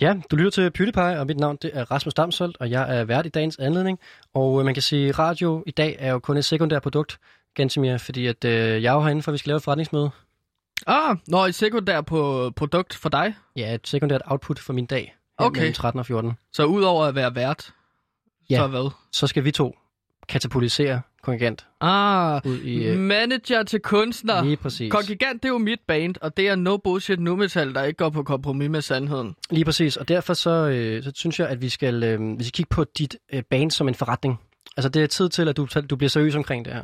[0.00, 3.04] Ja, du lytter til PewDiePie, og mit navn det er Rasmus Damsholdt, og jeg er
[3.04, 3.98] vært i dagens anledning.
[4.34, 7.18] Og øh, man kan sige, at radio i dag er jo kun et sekundært produkt,
[7.54, 10.10] Gansimir, fordi at, øh, jeg er jo herinde for, at vi skal lave et forretningsmøde.
[10.86, 13.34] Ah, når et sekundær på produkt for dig.
[13.56, 15.16] Ja, et sekundært output for min dag.
[15.38, 15.58] Okay.
[15.60, 16.32] mellem 13 og 14.
[16.52, 17.72] Så udover at være vært,
[18.50, 18.56] Ja.
[18.56, 18.90] så hvad?
[19.12, 19.76] Så skal vi to
[20.28, 22.84] katapultisere kongigant Ah, ud i...
[22.84, 24.42] Øh, manager til kunstner.
[24.44, 24.90] lige præcis.
[24.92, 27.96] Kongigant, det er jo mit band, og det er no bullshit nu metal, der ikke
[27.96, 29.36] går på kompromis med sandheden.
[29.50, 32.52] Lige præcis, og derfor så, øh, så synes jeg, at vi skal, øh, vi skal
[32.52, 34.40] kigge på dit øh, band som en forretning.
[34.76, 36.82] Altså, det er tid til, at du, du bliver seriøs omkring det her.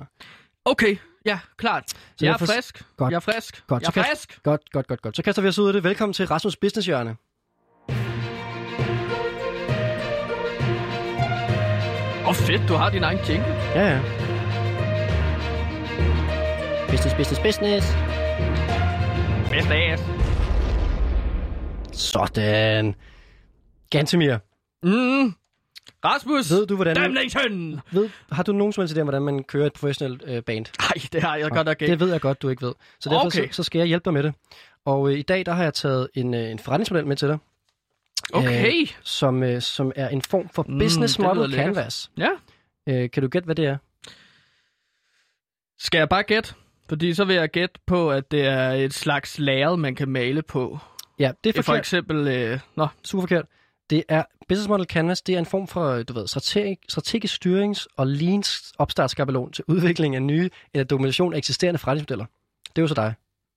[0.64, 1.84] Okay, ja, klart.
[1.90, 2.84] Så jeg er derfor- frisk.
[2.96, 3.10] Godt.
[3.10, 3.64] Jeg er frisk.
[3.66, 4.42] Godt, jeg er frisk.
[4.42, 5.16] Godt, godt, godt, godt.
[5.16, 5.84] Så kaster vi os ud af det.
[5.84, 7.16] Velkommen til Rasmus Business Hjørne.
[12.32, 13.54] Oh, fedt, du har din egen jingle.
[13.74, 14.00] Ja, ja.
[16.90, 17.86] Business, business, business.
[19.50, 20.02] Best ass.
[21.92, 22.94] Sådan.
[23.90, 24.36] Gantemir,
[24.82, 25.34] Mm.
[26.04, 26.50] Rasmus.
[26.50, 26.96] ved du, hvordan...
[26.96, 27.80] Damnation!
[27.92, 30.66] Ved, har du nogen som helst idé om, hvordan man kører et professionelt øh, band?
[30.80, 31.92] Nej, det har jeg godt nok ikke.
[31.92, 32.74] Det ved jeg godt, du ikke ved.
[33.00, 33.48] Så derfor Okay.
[33.48, 34.34] så, så skal jeg hjælpe dig med det.
[34.84, 37.38] Og øh, i dag, der har jeg taget en, øh, en forretningsmodel med til dig,
[38.32, 38.86] Okay.
[39.02, 41.66] som, øh, som er en form for Mm, business lyder model lækkert.
[41.74, 42.10] canvas.
[42.18, 42.28] Ja.
[42.88, 43.76] Øh, kan du gætte, hvad det er?
[45.78, 46.54] Skal jeg bare gætte?
[46.88, 50.42] Fordi så vil jeg gætte på, at det er et slags lærred, man kan male
[50.42, 50.78] på.
[51.18, 51.80] Ja, det er For forkert.
[51.80, 52.28] eksempel...
[52.28, 52.58] Øh...
[52.76, 53.44] Nå, Super forkert.
[53.90, 57.86] Det er Business Model Canvas, det er en form for, du ved, strategi, strategisk styrings-
[57.96, 58.42] og lean
[58.78, 62.24] opstartskabelon til udvikling af nye eller dokumentation af eksisterende forretningsmodeller.
[62.66, 63.14] Det er jo så dig.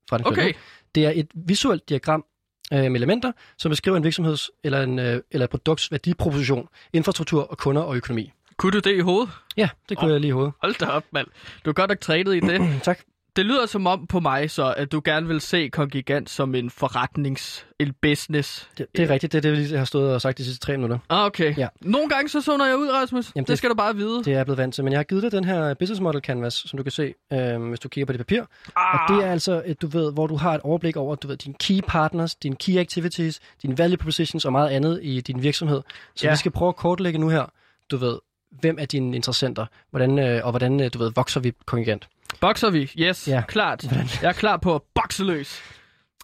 [0.10, 0.54] forretningsmodel, okay.
[0.96, 2.26] Det er et visuelt diagram
[2.74, 7.44] øh, med elementer, som beskriver en virksomheds eller, en, øh, eller et produkts værdiproposition, infrastruktur
[7.44, 8.32] og kunder og økonomi.
[8.58, 9.30] Kunne du det i hovedet?
[9.58, 10.12] Ja, det kunne Åh.
[10.12, 10.54] jeg lige i hovedet.
[10.62, 11.28] Hold da op, mand.
[11.66, 12.62] Du er godt nok trænet i det.
[12.84, 13.00] tak.
[13.36, 16.70] Det lyder som om på mig så, at du gerne vil se Kongigant som en
[16.70, 17.66] forretnings...
[17.80, 18.70] en business.
[18.78, 19.32] Det, det er rigtigt.
[19.34, 20.98] Det er det, lige har stået og sagt de sidste tre minutter.
[21.10, 21.58] Ah, okay.
[21.58, 21.68] Ja.
[21.82, 23.32] Nogle gange så zoner jeg ud, Rasmus.
[23.36, 24.18] Jamen, det, det- skal du bare vide.
[24.24, 24.84] Det er jeg blevet vant til.
[24.84, 27.64] Men jeg har givet dig den her Business Model Canvas, som du kan se, øh,
[27.70, 28.42] hvis du kigger på det papir.
[28.76, 31.28] ah, Og det er altså, et, du ved, hvor du har et overblik over, du
[31.28, 35.42] ved, dine key partners, dine key activities, dine value propositions og meget andet i din
[35.44, 35.82] virksomhed.
[36.16, 36.32] Så ja.
[36.32, 37.46] vi skal prøve at kortlægge nu her,
[37.92, 38.20] du ved,
[38.52, 42.08] hvem er dine interessenter, hvordan, øh, og hvordan, øh, du ved, vokser vi kongigant.
[42.42, 42.92] Bokser vi?
[43.00, 43.44] Yes, Ja.
[43.48, 43.82] klart.
[43.88, 44.08] Hvordan?
[44.22, 45.62] Jeg er klar på at bokse løs.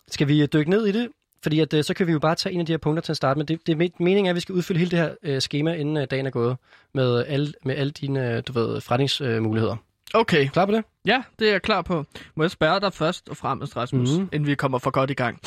[0.07, 1.09] Skal vi øh, dykke ned i det?
[1.43, 3.11] fordi at, øh, så kan vi jo bare tage en af de her punkter til
[3.13, 3.45] at starte med.
[3.45, 5.73] Det, det er men- meningen er, at vi skal udfylde hele det her øh, schema,
[5.73, 6.57] inden øh, dagen er gået,
[6.93, 9.75] med alle, med alle dine, øh, du ved, forretningsmuligheder.
[10.13, 10.83] Okay, Klar på det?
[11.05, 12.05] ja, det er jeg klar på.
[12.35, 14.29] Må jeg spørge dig først og fremmest, Rasmus, mm.
[14.33, 15.39] inden vi kommer for godt i gang?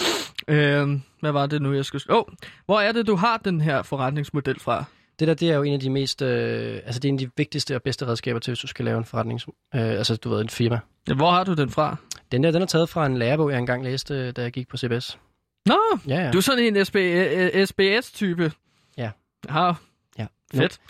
[0.49, 0.89] Øh,
[1.21, 2.03] hvad var det nu, jeg skulle...
[2.11, 2.25] Åh, oh,
[2.67, 4.85] hvor er det, du har den her forretningsmodel fra?
[5.19, 7.19] Det der, det er jo en af de mest, øh, altså det er en af
[7.19, 9.41] de vigtigste og bedste redskaber til, hvis du skal lave en forretning,
[9.75, 10.79] øh, altså du ved, en firma.
[11.09, 11.97] Ja, hvor har du den fra?
[12.33, 14.69] Den der, den er taget fra en lærebog, jeg engang læste, øh, da jeg gik
[14.69, 15.19] på CBS.
[15.67, 16.31] Nå, Ja, ja.
[16.31, 18.53] du er sådan en SB, øh, SBS-type.
[18.99, 19.11] Ja.
[19.49, 19.73] Ja,
[20.19, 20.27] ja.
[20.55, 20.81] fedt.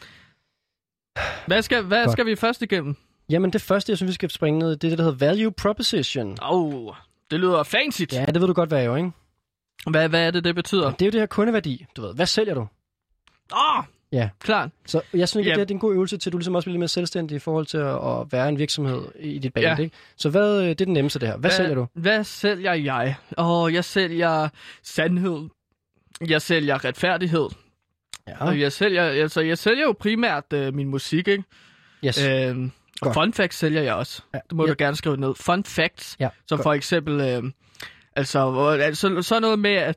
[1.47, 2.13] Hvad skal, hvad Godt.
[2.13, 2.97] skal vi først igennem?
[3.31, 5.53] Jamen det første, jeg synes, vi skal springe ned, det er det, der hedder value
[5.53, 6.39] proposition.
[6.43, 6.95] Åh, oh,
[7.31, 8.03] det lyder fancy.
[8.13, 9.11] Ja, det ved du godt, hvad er jo, ikke?
[9.91, 10.91] Hvad, hvad er det, det betyder?
[10.91, 11.87] Det er jo det her kundeværdi.
[11.97, 12.61] Du ved, hvad sælger du?
[12.61, 14.29] Åh, oh, Ja.
[14.41, 14.71] klart.
[14.87, 15.55] Så jeg synes Ja.
[15.55, 17.39] det er en god øvelse til, at du ligesom også bliver lidt mere selvstændig i
[17.39, 19.77] forhold til at, at være en virksomhed i dit band, Ja.
[19.77, 19.97] ikke?
[20.17, 21.37] Så hvad, øh, det er det nemmeste, det her.
[21.37, 21.87] Hvad, sælger du?
[21.95, 23.15] Hvad sælger jeg?
[23.37, 24.49] Oh, jeg sælger
[24.83, 25.49] sandhed.
[26.29, 27.49] Jeg sælger retfærdighed.
[28.29, 31.45] Ja, Og jeg sælger, altså, jeg sælger jo primært øh, min musik, ikke?
[32.07, 32.25] yes.
[32.27, 33.15] Øhm, og Godt.
[33.15, 34.23] fun facts sælger jeg også.
[34.35, 34.39] Ja.
[34.49, 34.71] Det må Ja.
[34.71, 35.35] du gerne skrive ned.
[35.35, 36.63] Fun facts, Ja, som godt.
[36.65, 37.43] for eksempel, øh,
[38.17, 39.97] altså, hvor- altså, så noget med at,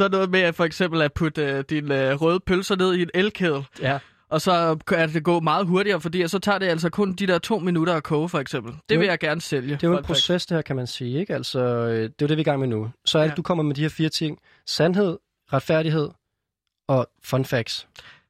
[0.00, 3.02] så noget med at for eksempel at putte øh, dine øh, røde pølser ned i
[3.02, 3.98] en elkedel, ja.
[4.28, 7.38] og så kan det gå meget hurtigere, fordi så tager det altså kun de der
[7.38, 8.72] to minutter at koge, for eksempel.
[8.88, 8.98] Det Jo.
[9.00, 9.74] vil jeg gerne sælge.
[9.74, 11.34] Det er jo en proces, det her, kan man sige, ikke?
[11.34, 12.90] Altså, øh, det er jo det, vi er i gang med nu.
[13.04, 13.34] Så er det, Ja.
[13.34, 14.38] du kommer med de her fire ting.
[14.66, 15.18] Sandhed,
[15.52, 16.08] retfærdighed
[16.88, 17.86] og fun facts.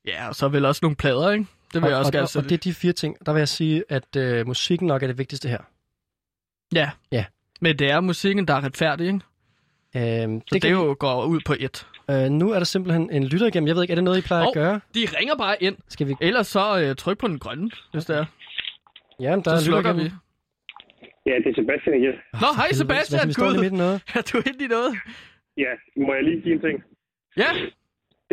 [0.06, 1.46] Ja, og så vel også nogle plader, ikke?
[1.74, 2.44] Det vil og, jeg også og, gerne sælge.
[2.44, 3.16] og det er de fire ting.
[3.26, 5.58] Der vil jeg sige, at øh, musikken nok er det vigtigste her.
[6.74, 6.90] Ja.
[7.12, 7.24] Ja.
[7.60, 9.20] Men det er musikken, der er retfærdig, ikke?
[9.96, 11.76] Øhm, Så det, det kan, jo går ud på et.
[12.10, 13.66] øh, nu er der simpelthen en lytter igennem.
[13.68, 14.52] Jeg ved ikke, er det noget, I plejer Hov.
[14.56, 14.76] at gøre?
[14.96, 15.76] De ringer bare ind.
[15.88, 16.14] Skal vi...
[16.20, 18.24] Ellers så øh, tryk på den grønne, hvis det er.
[19.24, 20.06] Ja, men der er Så en lytter slukker vi.
[21.28, 22.14] Ja, det er Sebastian igen.
[22.42, 23.98] Nå, hej Helvede, Sebastian, vi står midt i noget.
[24.18, 24.92] Er du inde i noget?
[25.64, 25.72] Ja,
[26.06, 26.76] må jeg lige sige en ting?
[27.42, 27.50] Ja,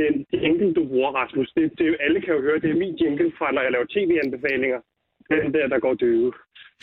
[0.02, 3.32] Den jingle, du bruger, Rasmus, det, det, alle kan jo høre, det er min jingle
[3.38, 4.80] fra, når jeg laver tv-anbefalinger.
[5.32, 6.12] Den der, der går dø.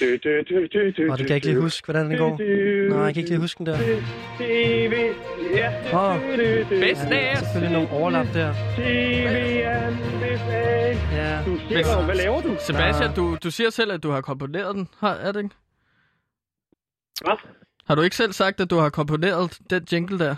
[0.00, 2.30] Og du kan ikke lige huske, hvordan den går.
[2.90, 3.78] Nej, jeg kan ikke lige huske den der.
[5.94, 6.16] Åh.
[6.68, 7.36] Bedst Ja, af.
[7.36, 8.50] selvfølgelig nogle overlap der.
[11.18, 11.42] Ja.
[11.46, 12.56] Du siger jo, hvad laver du?
[12.58, 14.88] Sebastian, du, du siger selv, at du har komponeret den.
[15.00, 15.54] Har, er det ikke?
[17.24, 17.36] Hvad?
[17.88, 20.34] Har du ikke selv sagt, at du har komponeret den jingle der?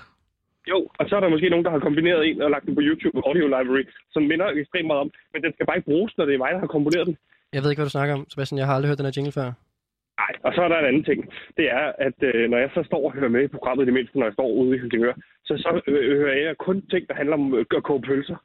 [0.70, 2.80] Jo, og så er der måske nogen, der har kombineret en og lagt den på
[2.88, 5.10] YouTube Audio Library, som minder ekstremt meget om.
[5.32, 7.16] Men den skal bare ikke bruges, når det er mig, der har komponeret den.
[7.56, 8.58] Jeg ved ikke, hvad du snakker om, Sebastian.
[8.58, 9.48] Jeg har aldrig hørt den her jingle før.
[10.22, 11.20] Nej, og så er der en anden ting.
[11.58, 13.94] Det er, at øh, når jeg så står og hører med i programmet, i det
[13.98, 15.14] mindste når jeg står ude i Helsingør,
[15.48, 18.38] så, så øh, hører jeg kun ting, der handler om øh, at koge pølser.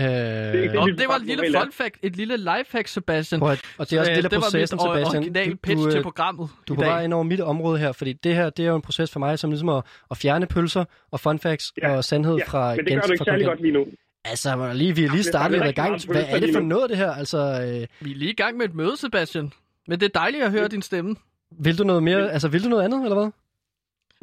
[0.00, 1.60] Øh, ikke Nå, mit det var et lille er.
[1.60, 3.38] fun fact, et lille lifehack, Sebastian.
[3.40, 3.48] prøv
[3.80, 4.80] og det er også Øh, en del af det var Sebastian.
[4.80, 7.92] original pitch du, til øh, programmet du i er vej ind over mit område her,
[7.92, 10.46] fordi det her, det er jo en proces for mig, som ligesom at, at fjerne
[10.54, 13.46] pølser og fun facts Ja, og sandhed Ja, fra men det gør du ikke særlig
[13.46, 13.86] godt lige nu.
[14.24, 15.92] Altså, lige, vi er lige det startet i gang.
[16.10, 17.10] Hvad er det for noget, det her?
[17.10, 19.52] Altså, øh, Vi er lige i gang med et møde, Sebastian.
[19.88, 21.16] Men det er dejligt at høre din stemme.
[21.50, 22.32] vil du noget mere?
[22.32, 23.30] Altså, vil du noget andet, eller hvad?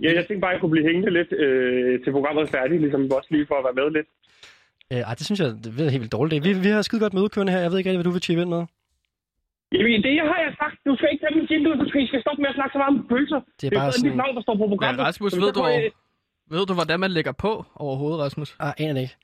[0.04, 2.82] Ja, jeg tænkte bare, at jeg kunne blive hængende lidt øh, til programmet er færdigt,
[2.82, 4.08] ligesom også lige for at være med lidt.
[4.94, 6.44] Øh, ej, det synes jeg, det er helt vildt dårligt.
[6.48, 7.60] Vi, vi har skide godt møde kørende her.
[7.66, 8.64] Jeg ved ikke rigtig, hvad du vil chippe ind med.
[9.74, 10.76] Jamen, det har jeg sagt.
[10.88, 12.80] Du skal ikke tage min jingle, du skal, I skal stoppe med at snakke så
[12.82, 13.40] meget om pølser.
[13.60, 14.10] Det er det bare er sådan...
[14.10, 15.00] mit navn, der står på programmet.
[15.02, 15.92] Ja, Rasmus, ved du, jeg-
[16.54, 17.52] ved du, hvordan man lægger på
[17.86, 18.50] overhovedet, Rasmus?
[18.60, 19.16] Ah, aner det ikke.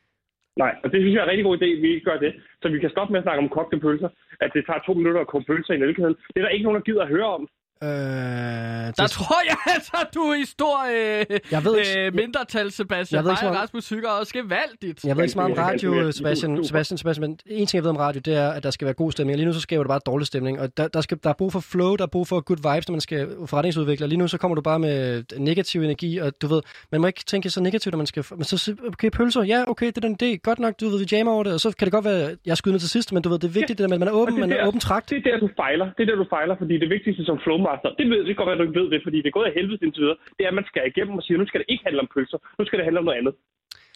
[0.58, 2.34] Nej, og det synes jeg er en rigtig god idé, at vi ikke gør det.
[2.62, 4.10] Så vi kan stoppe med at snakke om kogte pølser.
[4.42, 6.16] At det tager to minutter at koge pølser i en elkedel.
[6.32, 7.48] Det er der ikke nogen, der gider at høre om.
[7.84, 12.14] Øh, Der det, tror jeg altså, du er i stor øh, Jeg ved ikke- øh,
[12.16, 13.18] mindretal, Sebastian.
[13.18, 15.04] Jeg ved ikke så Mig og Rasmus hygger også gevaldigt.
[15.06, 16.64] jeg ved ikke så meget om Ja, radio, er Sebastian.
[16.70, 18.94] Sebastian, Sebastian, men en ting, jeg ved om radio, det er, at der skal være
[18.94, 19.34] god stemning.
[19.36, 20.60] Og lige nu så skaber det bare dårlig stemning.
[20.60, 22.88] Og der, der, skal, der er brug for flow, der er brug for good vibes,
[22.88, 24.06] når man skal forretningsudvikle.
[24.06, 27.08] Og lige nu så kommer du bare med negativ energi, og du ved, man må
[27.08, 28.26] ikke tænke så negativt, når man skal...
[28.32, 30.38] Men så, okay, pølser, ja, okay, det er den idé.
[30.44, 32.38] Godt nok, du ved, vi jammer over det, og så kan det godt være, at
[32.46, 34.00] jeg skyder ned til sidst, men du ved, det er vigtigt, det der med, at
[34.00, 35.10] man er åben, er man er der- åben trakt.
[35.10, 35.86] Det er der, du fejler.
[35.98, 37.38] Det er der, du fejler, fordi det vigtigste som
[37.72, 39.38] flowmaster, det ved det kan godt være, at du ikke ved det, fordi det er
[39.38, 41.60] gået af helvede indtil videre, det er, at man skal igennem og sige, nu skal
[41.62, 43.34] det ikke handle om pølser, nu skal det handle om noget andet.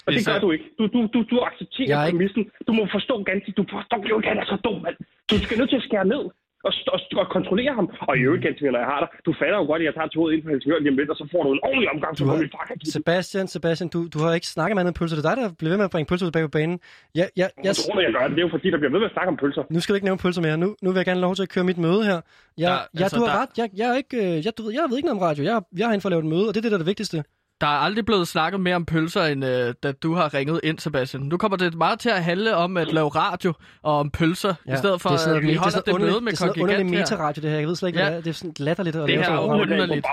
[0.05, 0.67] Og det Hvis gør du ikke.
[0.79, 2.43] Du, du, du, du accepterer Jeg præmissen.
[2.67, 4.97] Du må forstå ganske, du forstår jo ikke, han er så dum, mand.
[5.31, 6.23] Du skal nødt til at skære ned
[6.67, 7.87] og, og, og kontrollere ham.
[8.09, 10.07] Og i øvrigt, ganske, når jeg har dig, du fatter jo godt, at jeg tager
[10.15, 12.21] toget ind på Helsingør lige om lidt, og så får du en ordentlig omgang, så
[12.25, 12.75] har- min far kan.
[12.97, 15.15] Sebastian, Sebastian, du, du har ikke snakket med andet pølser.
[15.17, 16.77] Det er dig, der bliver ved med at bringe pølser tilbage på banen.
[17.19, 18.31] Jeg, jeg, jeg, Jeg tror, jeg gør det.
[18.37, 19.63] Det er jo fordi, der bliver ved med at snakke om pølser.
[19.73, 20.57] nu skal du ikke nævne pølser mere.
[20.63, 22.19] Nu, nu vil jeg gerne lov til at køre mit møde her.
[22.21, 22.21] Jeg,
[22.57, 23.51] Ja, ja, altså, du har der- ret.
[23.61, 25.41] Jeg, jeg, er ikke, øh, jeg, du ved, jeg ved ikke noget om radio.
[25.49, 26.83] Jeg, jeg er herinde for at lave et møde, og det er det, der er
[26.85, 27.17] det vigtigste.
[27.61, 30.77] Der er aldrig blevet snakket mere om pølser, end øh, da du har ringet ind,
[30.85, 31.23] Sebastian.
[31.23, 33.51] Nu kommer det meget til at handle om at lave radio
[33.89, 35.91] og om pølser, ja, i stedet for det er at vi noget- holder det, det,
[35.91, 36.99] er sådan møde med det er sådan noget underlig her.
[37.03, 37.57] metaradio, det her.
[37.63, 38.05] Jeg ved slet ikke, Ja.
[38.05, 38.25] hvad det er.
[38.27, 39.61] Det er sådan latterligt at Det lave her sådan er noget.
[39.65, 40.05] underligt.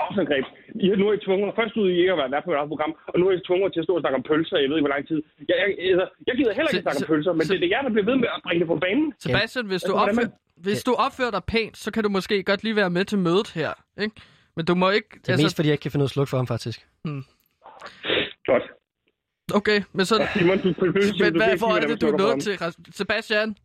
[0.83, 2.57] I har nu er I tvunget, først ud i ikke at være vært på et
[2.61, 4.67] eget program, og nu er I tvunget til at stå og snakke om pølser, jeg
[4.69, 5.19] ved ikke hvor lang tid.
[5.49, 5.95] Jeg, jeg, jeg,
[6.27, 8.07] jeg gider heller ikke snakke om pølser, men så- det er det, jeg, der bliver
[8.11, 9.07] ved med at bringe det på banen.
[9.25, 10.31] Sebastian, hvis du, Altså, opfører,
[10.65, 13.49] hvis du opfører dig pænt, så kan du måske godt lige være med til mødet
[13.59, 13.71] her.
[14.05, 14.15] Ikke?
[14.57, 15.09] Men du må ikke...
[15.25, 16.79] Det er mest, fordi jeg ikke kan finde at slukke for ham, faktisk.
[18.45, 18.63] Godt.
[19.53, 20.27] Okay, men så...
[20.37, 22.95] Simon, du pølse, Men du hvad, kan er sige, det, du er slukker til?
[22.95, 23.55] Sebastian,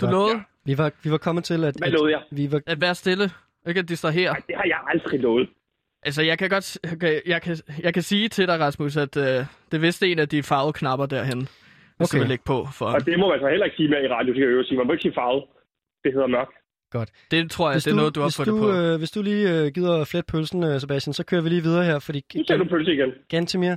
[0.00, 0.12] du Godt.
[0.12, 2.22] nåede Vi var, vi var kommet til, at, Hvad at lovede jeg?
[2.30, 2.60] vi var...
[2.66, 3.30] at være stille.
[3.68, 4.28] Ikke at distrahere.
[4.28, 4.42] for ham.
[4.46, 5.48] Det har jeg aldrig lovet.
[6.02, 6.78] Altså, jeg kan godt...
[6.92, 10.18] Okay, jeg, kan, jeg kan sige til dig, Rasmus, at øh, det er vist en
[10.18, 11.38] af de farvede knapper derhen.
[11.38, 11.48] Okay.
[11.98, 12.18] du Okay.
[12.18, 12.86] vil lægge på for...
[12.86, 14.78] Og det må man så heller ikke sige mere i radio, skal jeg jo sige.
[14.78, 15.44] Man må ikke sige farvet.
[16.04, 16.48] Det hedder mørk.
[17.30, 18.72] Det tror jeg, Hvis det er noget, du har fundet du, på.
[18.72, 21.62] øh, hvis du lige øh, gider at flette pølsen, øh, Sebastian, så kører vi lige
[21.62, 23.12] videre her, fordi Nu ser du pølse igen.
[23.28, 23.76] Gantemir,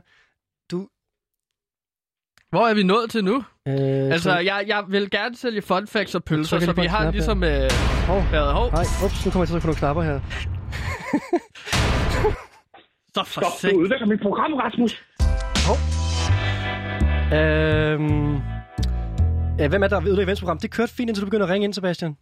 [2.50, 3.36] Hvor er vi nået til nu?
[3.68, 3.74] øh,
[4.14, 7.44] Altså, jeg, jeg vil gerne sælge fun facts og pølser, så vi har knap ligesom
[7.44, 7.50] øh,
[8.08, 8.54] Hov, været...
[8.54, 10.20] Hov, nej, ups, nu kommer jeg til at trykke på nogle knapper her.
[13.16, 13.74] så for Stop, sigt.
[13.74, 15.04] du ødelægger mit program, Rasmus.
[17.40, 18.36] Øhm,
[19.60, 20.60] ja, hvem er der ved eventsprogram?
[20.60, 22.18] Det kørte fint, indtil du begynder at ringe ind, Sebastian.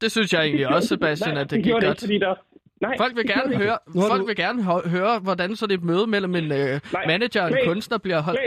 [0.00, 2.00] Det synes jeg egentlig også, Sebastian, Nej, at det gik gjorde godt.
[2.00, 2.34] det fordi der...
[2.80, 5.66] Nej, Folk vil gerne høre, Nu har folk du- vil gerne hø- høre, hvordan så
[5.66, 7.66] det et møde mellem en øh, manager og en Klaas.
[7.66, 8.40] kunstner bliver holdt.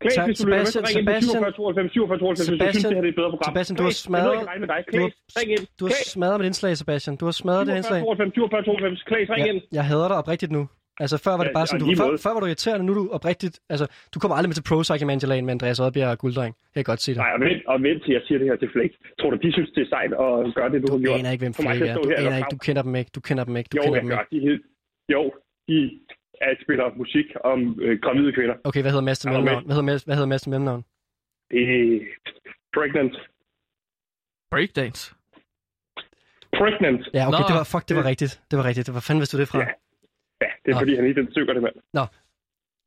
[0.00, 1.30] Klaas, Tak, hvis du Sebastian, ring ind på Sebastian.
[1.30, 3.50] 47 92 47 92, hvis du synes, Sebastian, det her er et bedre program.
[3.52, 4.80] Sebastian, du har Klaas, Jeg ved smadret- med dig.
[4.94, 5.64] Du har, Klaas, ring ind.
[5.80, 7.14] du har smadret mit indslag, Sebastian.
[7.20, 8.00] Du har smadret det indslag.
[8.00, 9.56] 47 92 92, Klaas, ring ind.
[9.56, 10.62] Jeg, jeg hader dig oprigtigt nu.
[11.04, 12.98] Altså, før var det bare ja, sådan, du, før, før var du irriterende, nu er
[13.02, 13.54] du oprigtigt...
[13.72, 16.52] Altså, du kommer aldrig med til Pro Cycling Manager Lane med Andreas Oddbjerg og Gulddreng.
[16.74, 17.20] Jeg kan godt sige det.
[17.24, 18.94] Nej, og vent, og vent til jeg siger det her til Flake.
[19.20, 21.18] Tror du, de synes, det er sejt at gøre det, du, har Du gjort?
[21.18, 21.96] aner ikke, hvem For mig Flake er.
[22.06, 23.10] Du aner ikke, du kender dem ikke.
[23.16, 23.68] Du kender dem ikke.
[23.72, 24.20] Du Jo, kender dem gør.
[24.24, 24.32] ikke.
[24.36, 24.64] De, hed-
[25.14, 25.22] jo,
[25.68, 25.76] de
[26.46, 28.54] er, spiller musik om øh, gravide kvinder.
[28.68, 29.64] Okay, hvad hedder Mads til mellemnavn?
[29.66, 30.82] Hvad hedder hvad hedder Mads til mellemnavn?
[31.50, 32.00] Er
[32.74, 33.14] pregnant.
[34.52, 35.02] Breakdance.
[36.58, 37.02] Pregnant.
[37.14, 37.46] Ja, okay, Nå.
[37.48, 38.32] det var, fuck, det var rigtigt.
[38.50, 38.86] Det var rigtigt.
[38.86, 39.58] Det var fanden, hvis du det fra.
[39.58, 39.66] Ja.
[40.70, 40.84] Det er Nå.
[40.86, 42.08] fordi, han ikke synger det, mand.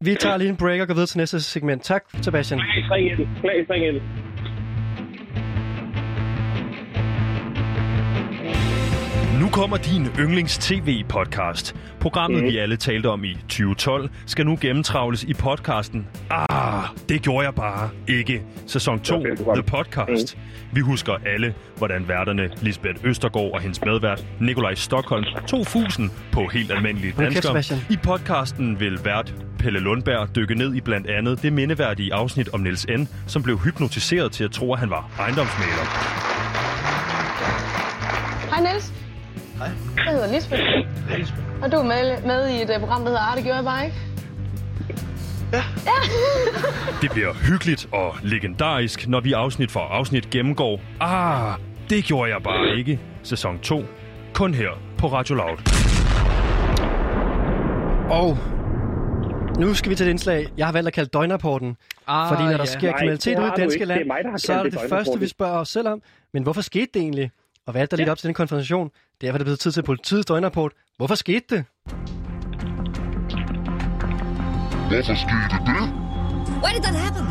[0.05, 1.83] Vi tager lige en break og går videre til næste segment.
[1.83, 2.59] Tak, Sebastian.
[2.59, 3.27] Klaas, ring ind.
[3.41, 4.01] Klaas, ring ind.
[9.43, 11.75] Nu kommer din yndlings tv-podcast.
[11.99, 12.51] Programmet, Mhm.
[12.51, 16.07] vi alle talte om i 2012, skal nu gennemtravles i podcasten.
[16.29, 18.41] Ah, det gjorde jeg bare ikke.
[18.67, 19.63] Sæson 2, Det var fedt program.
[19.63, 20.37] The Podcast.
[20.71, 26.47] Vi husker alle, hvordan værterne Lisbeth Østergaard og hendes medvært Nikolaj Stockholm tog fusen på
[26.47, 27.63] helt almindelige danskere.
[27.89, 32.59] I podcasten vil vært Pelle Lundberg dykke ned i blandt andet det mindeværdige afsnit om
[32.59, 35.85] Niels N., som blev hypnotiseret til at tro, at han var ejendomsmaler.
[38.49, 38.93] Hej Niels.
[39.57, 39.69] Hej.
[40.05, 40.61] Jeg hedder Lisbeth.
[41.09, 41.41] Hej Lisbeth.
[41.63, 43.85] Og du er med, med i et uh, program, der hedder Arte, gjorde jeg bare
[43.85, 43.97] ikke?
[47.01, 50.81] Det bliver hyggeligt og legendarisk, når vi afsnit for afsnit gennemgår.
[50.99, 51.53] Ah,
[51.89, 52.99] det gjorde jeg bare ikke.
[53.23, 53.83] Sæson 2.
[54.33, 55.57] Kun her på Radio Loud.
[58.09, 58.37] Og
[59.59, 61.77] nu skal vi til et indslag, jeg har valgt at kalde døgnrapporten.
[62.07, 62.65] Ah, Fordi når der ja.
[62.65, 64.63] sker Nej, kriminalitet det ude i danske land, Det er mig, der har så er
[64.63, 66.01] det det det første, vi spørger os selv om.
[66.33, 67.31] Men hvorfor skete det egentlig?
[67.67, 68.91] Og hvad er det, der lige op til den konfrontation?
[69.21, 70.71] Derfor er det blevet tid til politiets døgnrapport.
[70.97, 71.65] Hvorfor skete det?
[74.89, 75.83] Hvorfor skete det?
[76.63, 77.25] Why did that happen?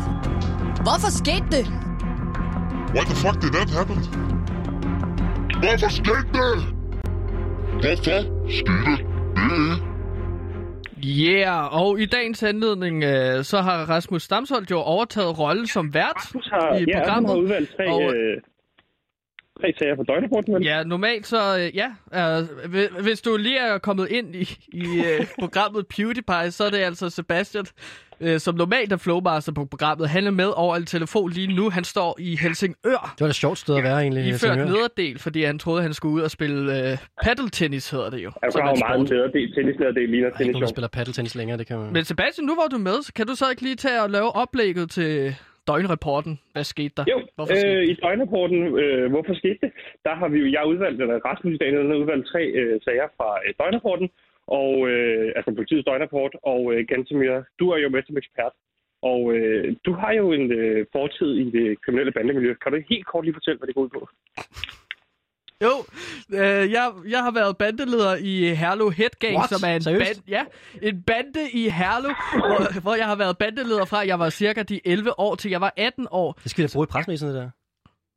[0.85, 1.65] Hvorfor skete det?
[2.95, 3.97] Why the fuck did that happen?
[5.63, 6.53] Hvorfor skete det?
[7.83, 8.19] Hvorfor
[8.59, 9.83] skete det?
[11.05, 16.15] Yeah, og i dagens anledning, øh, så har Rasmus Stamsholdt jo overtaget rollen som vært
[16.15, 17.29] Rasmus har, i ja, programmet.
[17.31, 18.41] har udvalgt tre, Og- øh,
[19.63, 20.53] tre sager på døgnrapporten.
[20.53, 20.63] vel?
[20.63, 21.87] Ja, normalt så, øh, ja,
[22.39, 26.69] øh, hvi- hvis du lige er kommet ind i, i øh, programmet PewDiePie, så er
[26.69, 27.65] det altså Sebastian,
[28.37, 30.09] som normalt er flowmaster på programmet.
[30.09, 31.69] Han er med over en telefon lige nu.
[31.69, 34.23] Han står i Helsingør, Det var det sjovt sted at være egentlig.
[34.27, 34.65] iført Helsingør.
[34.65, 38.31] nederdel, fordi han troede, han skulle ud og spille øh, paddeltennis, hedder det jo.
[38.41, 39.09] Jeg en jo meget sport.
[39.09, 39.53] bedre del.
[39.55, 41.93] Tennislederdel ligner er tennis spiller paddeltennis længere, det kan man...
[41.93, 44.09] Men Sebastian, nu hvor du er med, så kan du så ikke lige tage og
[44.09, 45.35] lave oplægget til
[45.67, 46.33] døgnrapporten.
[46.53, 47.05] Hvad skete der?
[47.11, 49.71] Jo, Hvorfor skete øh, i døgnrapporten, øh, hvorfor skete det?
[50.05, 53.07] Der har vi jo, jeg udvalgt, eller Rasmus i dag, har udvalgt tre øh, sager
[53.17, 54.09] fra øh, døgnrapporten,
[54.47, 58.53] og, øh, altså politiets døgnrapport, og øh, Gantemir, du er jo med som ekspert,
[59.11, 62.53] og øh, du har jo en øh, fortid i det kriminelle bandemiljø.
[62.61, 64.01] Kan du helt kort lige fortælle, hvad det går ud på?
[65.63, 65.85] Jo,
[66.29, 69.49] øh, jeg, jeg har været bandeleder i Herlev Head Gang, What?
[69.49, 70.05] som er en, Seriøst?
[70.05, 70.43] band, ja,
[70.81, 74.79] en bande i Herlev, hvor, hvor jeg har været bandeleder fra, jeg var cirka de
[74.85, 76.39] 11 år til jeg var 18 år.
[76.43, 77.49] Det skal vi da bruge i det der.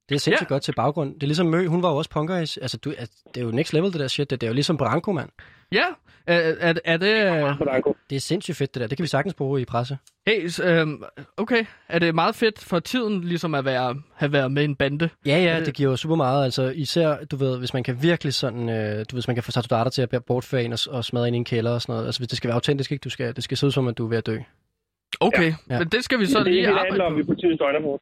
[0.08, 0.54] Det er sindssygt Ja.
[0.54, 1.14] godt til baggrund.
[1.14, 2.34] Det er ligesom Mø, hun var jo også punker.
[2.34, 2.90] Altså, du,
[3.34, 4.30] det er jo next level, det der shit.
[4.30, 5.28] Det, det er jo ligesom Branko, mand.
[5.72, 5.84] Ja,
[6.26, 7.14] er, er, er det...
[7.16, 7.94] øh.
[8.10, 8.86] Det er sindssygt fedt, det der.
[8.86, 9.98] Det kan vi sagtens bruge i presse.
[10.26, 11.02] Hey, øhm,
[11.36, 11.64] okay.
[11.88, 15.08] Er det meget fedt for tiden ligesom at være, have været med en bande?
[15.26, 15.66] Ja, ja, Øh.
[15.66, 16.44] det giver jo super meget.
[16.44, 19.42] Altså, især, du ved, hvis man kan virkelig sådan, øh, du ved, hvis man kan
[19.42, 21.82] få Satodater til at bære bortføre en og, og smadre ind i en kælder og
[21.82, 22.06] sådan noget.
[22.06, 23.02] Altså, hvis det skal være autentisk, ikke?
[23.02, 24.38] Du skal, det skal se ud som, at du er ved at dø.
[25.20, 25.78] Okay, Ja.
[25.78, 27.18] men det skal vi så det er lige det, det arbejde handler om på.
[27.18, 28.00] i politiets døgnrapport.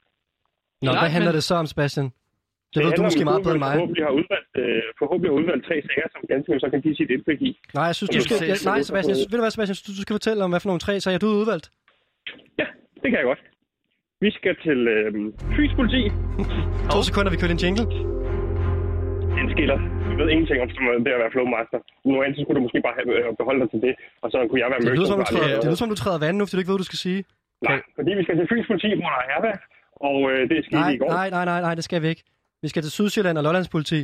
[0.82, 2.06] Nå, Nej, hvad handler men- det så om, Sebastian?
[2.08, 2.14] Det,
[2.76, 3.74] ved handler du måske meget bedre end mig.
[3.74, 7.10] Forhåbentlig har udvalgt, øh, forhåbentlig har udvalgt tre sager, som ganske så kan give sit
[7.16, 7.50] indblik i.
[7.78, 8.36] Nej, jeg synes, du skal...
[8.40, 10.60] det- Jeg, nej, Sebastian, jeg ved du hvad, Sebastian, synes, du skal fortælle om, hvad
[10.62, 11.66] for nogle tre sager du har udvalgt.
[12.60, 12.66] Ja,
[13.02, 13.42] det kan jeg godt.
[14.24, 15.06] Vi skal til øh,
[15.56, 16.02] Fyns politi.
[16.94, 17.84] To sekunder, vi kører en jingle.
[19.38, 19.78] Den skiller.
[20.10, 21.78] Vi ved ingenting om det at være flowmaster.
[22.08, 23.92] Nu enten skulle du måske bare have, øh, beholde dig til det,
[24.24, 26.18] og så kunne jeg være Det lyder, som, du træder, det lyder som, du træder
[26.24, 27.20] vand nu, fordi du ikke ved, hvad du skal sige.
[27.68, 29.60] Nej, fordi vi skal til Fyns politi, hvor der er hærværk,
[30.08, 31.08] og øh, det skete Nej, i går.
[31.18, 32.22] nej, nej, nej, nej, det skal vi ikke.
[32.62, 34.00] Vi skal til Sydsjælland og Lollands politi.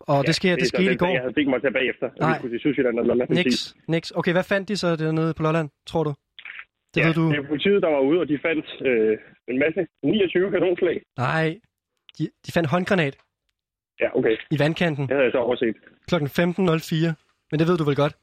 [0.00, 1.06] Og det, sker, det, så skete i går.
[1.12, 2.28] Jeg havde tænkt mig til bagefter, Nej.
[2.32, 3.48] vi skulle til Sydsjælland og Lolland politi.
[3.48, 4.10] Niks, niks.
[4.10, 6.12] Okay, hvad fandt de så dernede på Lolland, tror du?
[6.94, 7.30] Det ja, ved du.
[7.30, 11.02] det er politiet, der var ude, og de fandt øh, en masse 29 kanonslag.
[11.18, 11.58] Nej,
[12.18, 13.16] de, de fandt håndgranat
[14.00, 14.36] Ja, okay.
[14.50, 15.76] i vandkanten Det havde jeg så overset.
[16.08, 16.14] kl.
[16.14, 17.12] 15.04.
[17.50, 18.14] Men det ved du vel godt?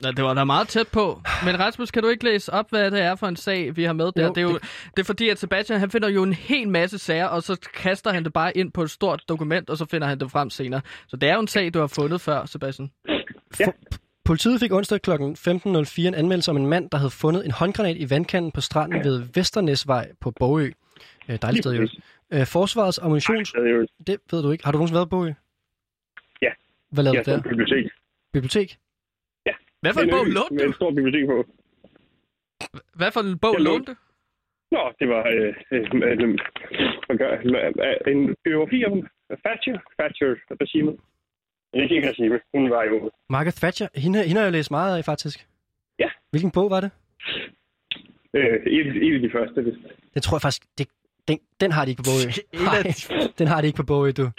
[0.00, 1.20] Nå, det var da meget tæt på.
[1.44, 3.92] Men Rasmus, kan du ikke læse op, hvad det er for en sag, vi har
[3.92, 4.22] med der?
[4.22, 4.62] Jo, det, er jo, det...
[4.96, 8.12] det er fordi, at Sebastian han finder jo en hel masse sager, og så kaster
[8.12, 10.80] han det bare ind på et stort dokument, og så finder han det frem senere.
[11.06, 12.90] Så det er jo en sag, du har fundet før, Sebastian.
[14.24, 15.10] Politiet fik onsdag kl.
[15.10, 19.04] 15.04 en anmeldelse om en mand, der havde fundet en håndgranat i vandkanten på stranden
[19.04, 20.70] ved Vesternæsvej på Bogø.
[21.28, 21.88] Øh, dejligt sted, jo.
[22.32, 23.52] Øh, forsvarets ammunitions...
[24.06, 24.64] Det ved du ikke.
[24.64, 25.32] Har du nogensinde været på Bogø?
[26.42, 26.50] Ja.
[26.90, 27.42] Hvad lavede ja, du der?
[27.42, 27.90] bibliotek.
[28.32, 28.78] Bibliotek?
[29.82, 30.68] Hvad for en Det er bog lånte Med du?
[30.68, 31.36] en stor bibliotek på.
[33.00, 33.96] Hvad for en bog Jeg lånte du?
[34.74, 36.18] Nå, det var øh, øh, øh,
[37.10, 39.06] øh, en biografi om
[39.44, 39.78] Thatcher.
[39.98, 40.96] Thatcher-regimet.
[41.74, 42.40] Ikke ikke regime.
[42.54, 43.10] Hun var jo...
[43.30, 43.88] Margaret Thatcher.
[43.94, 45.46] Hende, hende har jeg læst meget af, faktisk.
[45.98, 46.08] Ja.
[46.30, 46.90] Hvilken bog var det?
[48.34, 49.78] Øh, en, en af de første, vist.
[50.14, 50.62] Den tror jeg faktisk...
[50.78, 50.88] Det,
[51.28, 52.28] den, den har de ikke på Bogø.
[52.52, 52.60] En
[53.38, 54.30] den har de ikke på Bogø, du.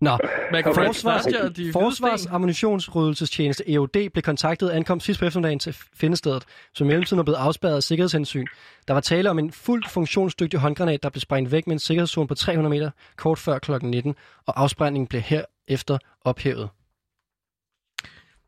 [0.00, 0.18] Nå,
[0.52, 1.24] Man kan Forsvars,
[1.56, 2.26] de Forsvars.
[2.26, 7.22] Ammunitionsrydelsestjeneste EOD blev kontaktet og ankom sidst på eftermiddagen til findestedet, som i mellemtiden var
[7.22, 8.46] blevet afspærret af sikkerhedshensyn.
[8.88, 12.28] Der var tale om en fuldt funktionsdygtig håndgranat, der blev sprængt væk med en sikkerhedszone
[12.28, 13.72] på 300 meter kort før kl.
[13.82, 14.14] 19,
[14.46, 16.68] og afsprængningen blev herefter ophævet.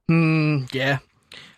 [0.08, 0.98] Hmm, ja.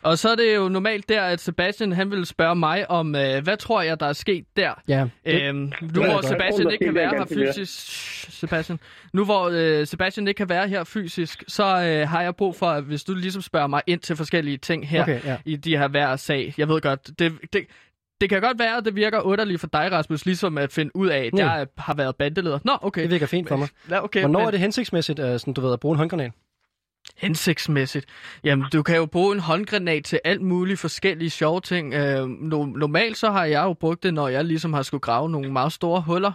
[0.02, 3.42] Og så er det jo normalt der, at Sebastian han vil spørge mig om, øh,
[3.42, 4.72] hvad tror jeg, der er sket der?
[4.88, 6.20] Ja, det, Øhm, nu hvor.
[6.22, 8.78] Sebastian ikke kan være her fysisk, Sebastian,
[9.12, 12.66] nu hvor øh, Sebastian ikke kan være her fysisk, så øh, har jeg brug for,
[12.66, 15.36] at hvis du ligesom spørger mig ind til forskellige ting her Okay, ja.
[15.44, 16.54] i de her hver sag.
[16.58, 17.66] Jeg ved godt, det, det,
[18.20, 21.08] det kan godt være, at det virker underligt for dig, Rasmus, ligesom at finde ud
[21.08, 21.46] af, at Nej.
[21.46, 22.58] jeg har været bandeleder.
[22.64, 23.02] Nå, okay.
[23.02, 23.68] det virker fint for mig.
[23.90, 26.32] Ja, okay Hvornår men er det hensigtsmæssigt, uh, sådan, du ved, at bruge en håndgranat?
[27.16, 28.06] Hensigtsmæssigt?
[28.44, 31.94] Jamen, du kan jo bruge en håndgranat til alt muligt forskellige sjove ting.
[31.94, 35.30] Øh, no, normalt så har jeg jo brugt det, når jeg ligesom har skulle grave
[35.30, 36.32] nogle meget store huller.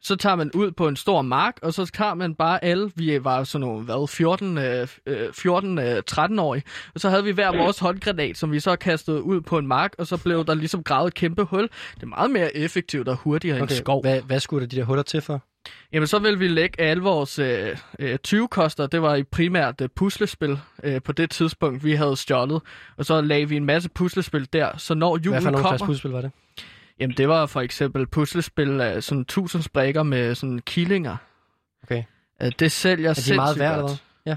[0.00, 3.24] Så tager man ud på en stor mark, og så tager man bare alle, vi
[3.24, 6.62] var sådan nogle, hvad, 14, øh, øh, 14 øh, 13-årige,
[6.94, 9.94] og så havde vi hver vores håndgranat, som vi så kastede ud på en mark,
[9.98, 11.62] og så blev der ligesom gravet et kæmpe hul.
[11.94, 13.62] Det er meget mere effektivt og hurtigere okay.
[13.62, 14.02] end skov.
[14.02, 15.42] Hvad, hvad skulle der de der huller til for?
[15.92, 18.86] Jamen, så vil vi lægge alle vores øh, øh, 20-koster.
[18.86, 22.62] Det var i primært øh, puslespil øh, på det tidspunkt, vi havde stjålet.
[22.96, 25.80] Og så lagde vi en masse puslespil der, så når Hvad julen for nogle slags
[25.80, 25.86] kommer...
[25.86, 26.30] puslespil var det?
[27.00, 31.16] Jamen, det var for eksempel puslespil af sådan 1000 sprækker med sådan killinger.
[31.82, 32.02] Okay.
[32.42, 33.90] Øh, det sælger Er de meget værd, godt.
[33.90, 34.32] hvad?
[34.32, 34.36] Ja.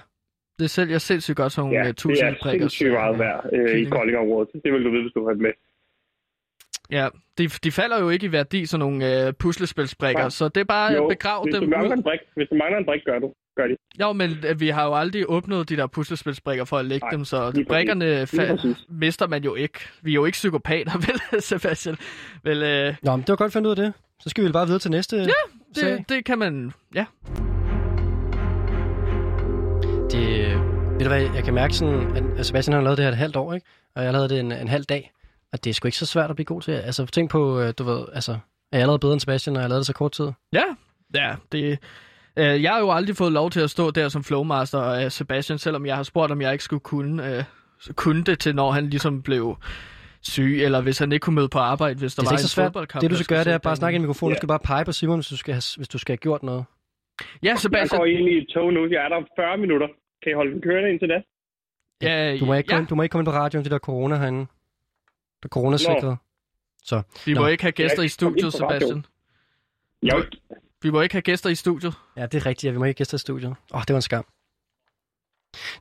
[0.59, 2.63] Det sælger sindssygt godt, sådan nogle Ja, ja, det 1000 er sprækker.
[2.63, 3.85] sindssygt meget værd øh, i.
[3.85, 4.49] Kolding-området.
[4.63, 5.51] Det vil du vide, hvis du har med.
[6.91, 10.29] Ja, de, de falder jo ikke i værdi, sådan nogle øh, puslespilsbrikker, Nej.
[10.29, 12.77] så det er bare at begrave hvis dem du mangler en brik, hvis du mangler
[12.79, 13.33] en brik, gør du.
[13.55, 13.75] Gør de.
[14.01, 17.11] Jo, men øh, vi har jo aldrig åbnet de der puslespilsbrikker for at lægge Nej,
[17.11, 17.67] dem, så præcis.
[17.67, 19.79] brikkerne fa- mister man jo ikke.
[20.01, 20.91] Vi er jo ikke psykopater,
[21.31, 21.95] vel, Sebastian?
[22.43, 23.93] Vel, øh, Nå, men det var godt finde ud af det.
[24.19, 25.25] Så skal vi vel bare videre til næste ja,
[25.75, 25.91] sag.
[25.91, 26.71] det, det kan man...
[26.95, 27.05] Ja.
[30.11, 30.49] Det,
[30.93, 33.17] ved du hvad, jeg kan mærke sådan, at at Sebastian har lavet det her et
[33.17, 33.67] halvt år, ikke?
[33.95, 35.11] Og jeg har lavet det en, en halv dag.
[35.53, 36.71] Og det er sgu ikke så svært at blive god til.
[36.71, 38.37] Altså, tænk på, øh, du ved, altså, er
[38.71, 40.27] jeg allerede bedre end Sebastian, og jeg har lavet det så kort tid?
[40.53, 40.63] Ja,
[41.15, 41.79] ja, det...
[42.39, 45.57] Øh, jeg har jo aldrig fået lov til at stå der som flowmaster af Sebastian,
[45.59, 47.43] selvom jeg har spurgt, om jeg ikke skulle kunne, øh,
[47.95, 49.55] kunne det til, når han ligesom blev
[50.21, 52.41] syg, eller hvis han ikke kunne møde på arbejde, hvis der Det er var ikke
[52.43, 52.65] en så svært.
[52.65, 53.01] fodboldkamp.
[53.01, 54.31] Det du jeg skal gøre, det er bare at snakke i mikrofonen.
[54.31, 54.37] Du Ja.
[54.39, 56.63] skal bare pege på Simon, hvis du skal have, hvis du skal have gjort noget.
[57.43, 57.99] Ja, Jeg Sebastian.
[57.99, 58.87] går ind i et tog nu.
[58.87, 59.87] Jeg er der om 40 minutter.
[60.23, 61.21] Kan I holde den kørende indtil da?
[62.01, 63.79] Ja, Du må ikke, ja, komme, du må ikke komme ind på radioen, det der
[63.79, 64.45] corona herinde.
[65.43, 66.17] Der er coronasikret.
[66.83, 67.47] Så, vi må Nå.
[67.47, 68.53] ikke have gæster i studiet.
[68.53, 69.05] Sebastian.
[70.03, 71.93] Jeg, jo- Vi må ikke have gæster i studiet.
[72.17, 72.63] Ja, det er rigtigt.
[72.63, 73.49] Ja, vi må ikke gæste i studiet.
[73.49, 74.25] Åh, oh, det var en skam.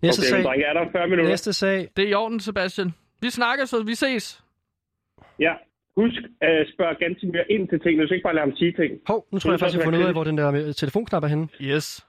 [0.03, 0.43] Næste okay, sag.
[0.45, 1.31] drenge, er der 40 minutter?
[1.31, 1.89] Næste sag.
[1.97, 2.95] Det er i orden, Sebastian.
[3.21, 4.43] Vi snakker, så vi ses.
[5.39, 5.53] Ja.
[5.97, 8.01] Husk at spørge ganske mere ind til ting.
[8.01, 8.93] Du skal ikke bare lade ham sige ting.
[9.07, 11.23] Hov, nu tror jeg faktisk, jeg har fundet ud af, hvor den der øh, telefonknap
[11.25, 11.49] er henne.
[11.61, 12.07] Yes.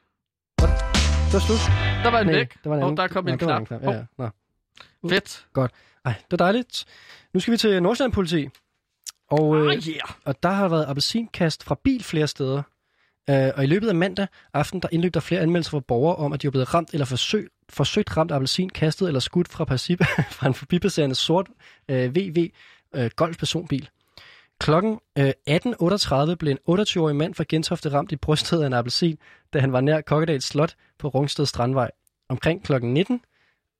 [0.58, 1.64] Det var slut.
[2.04, 2.54] Der var en Nej, væk.
[2.64, 2.98] der var en Og anden.
[2.98, 3.82] der kom en der var knap.
[3.84, 4.04] Ja, ja.
[4.18, 5.10] Nå.
[5.10, 5.48] Fedt.
[6.06, 6.86] Ej, det er dejligt.
[7.34, 8.50] Nu skal vi til Nordsjælland politi.
[9.32, 10.00] Og, øh, Ah, yeah.
[10.26, 12.62] og der har været appelsinkast fra bil flere steder.
[13.30, 16.34] Øh, og i løbet af mandag aften, der indløb der flere anmeldelser fra borgere om,
[16.34, 19.66] at de var blevet ramt eller forsøg, forsøgt ramt af appelsin, kastet eller skudt fra,
[19.66, 20.02] passib,
[20.38, 21.48] fra en forbipasserende sort
[21.90, 22.50] øh, VV
[22.96, 23.90] øh, Golf personbil.
[24.60, 29.18] Klokken øh, 18.38 blev en 28-årig mand fra Gentofte ramt i brystet af en appelsin,
[29.54, 31.92] da han var nær Kokkedals Slot på Rungsted Strandvej.
[32.30, 33.22] Omkring klokken 19,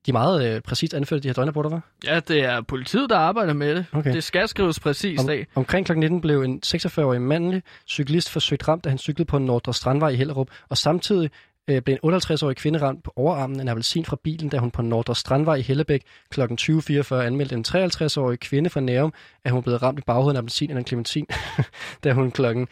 [0.06, 1.80] de er meget øh, præcist anført, de her døgnrapporter, var?
[2.04, 3.86] Ja, det er politiet, der arbejder med det.
[3.92, 4.12] Okay.
[4.12, 5.46] Det skal skrives præcist Om, af.
[5.54, 5.92] omkring kl.
[5.92, 10.16] 19 blev en 46-årig mandlig cyklist forsøgt ramt, da han cyklede på Nordre Strandvej i
[10.16, 11.30] Hellerup, og samtidig
[11.70, 14.70] øh, blev en 58-årig kvinde ramt på overarmen af en appelsin fra bilen, da hun
[14.70, 16.40] på Nordre Strandvej i Hellebæk kl.
[16.40, 19.12] 20.44 anmeldte en 53-årig kvinde fra Nærum,
[19.44, 21.26] at hun blev ramt i baghovedet af en appelsin eller en clementin,
[22.04, 22.68] da hun klokken...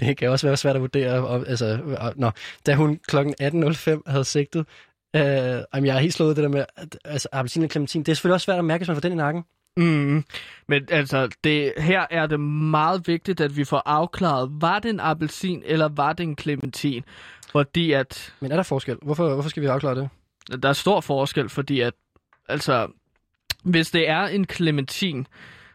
[0.00, 2.30] Det kan også være svært at vurdere, og, altså, og, nå,
[2.66, 4.66] da hun klokken 18.05 havde sigtet
[5.16, 5.22] Øh,
[5.74, 8.02] jamen, jeg er helt slået det der med, at, altså, appelsin og clementin.
[8.02, 9.44] Det er selvfølgelig også svært at mærke, hvis man får den i nakken.
[9.76, 10.24] Mm.
[10.68, 15.00] Men altså, det, her er det meget vigtigt, at vi får afklaret, var det en
[15.00, 17.04] appelsin, eller var det en clementin?
[17.52, 18.98] Fordi at Men er der forskel?
[19.02, 20.08] Hvorfor, hvorfor skal vi afklare det?
[20.62, 21.94] der er stor forskel, fordi at,
[22.48, 22.88] altså,
[23.64, 25.26] hvis det er en clementin,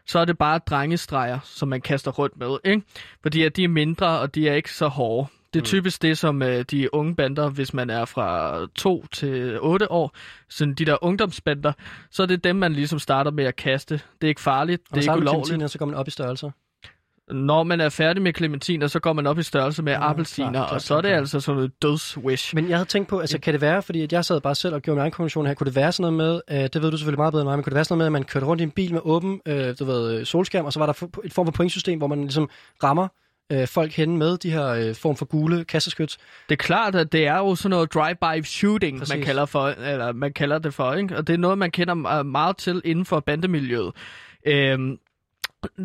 [0.06, 2.82] så er det bare drengestreger, som man kaster rundt med, ikke?
[3.22, 5.28] Fordi at de er mindre, og de er ikke så hårde.
[5.54, 9.58] Det er typisk det, som øh, de unge bander, hvis man er fra 2 til
[9.60, 10.16] 8 år,
[10.48, 11.72] sådan de der ungdomsbander,
[12.10, 13.94] så er det dem, man ligesom starter med at kaste.
[13.94, 15.70] Det er ikke farligt, Og det er ikke ulovligt.
[15.70, 16.52] så går man op i størrelse.
[17.30, 20.50] Når man er færdig med clementiner, så går man op i størrelse med Ja, appelsiner,
[20.52, 21.18] klart, og så er det klart.
[21.18, 22.54] altså sådan noget dødswish.
[22.54, 24.74] Men jeg havde tænkt på, altså kan det være, fordi at jeg sad bare selv
[24.74, 26.90] og gjorde min egen konklusion her, kunne det være sådan noget med, øh, det ved
[26.90, 28.28] du selvfølgelig meget bedre end mig, men kunne det være sådan noget med, at man
[28.28, 30.86] kørte rundt i en bil med åben øh, du ved, øh, solskærm, og så var
[30.86, 32.50] der et form for pointsystem, hvor man ligesom
[32.84, 33.08] rammer
[33.52, 36.18] øh, folk hen med de her øh, form for gule kasseskyts.
[36.48, 39.14] Det er klart, at det er jo sådan noget drive-by shooting, Præcis.
[39.14, 41.16] man kalder, for, eller man kalder det for, ikke?
[41.16, 43.92] og det er noget, man kender øh, meget til inden for bandemiljøet.
[44.46, 44.98] Øhm,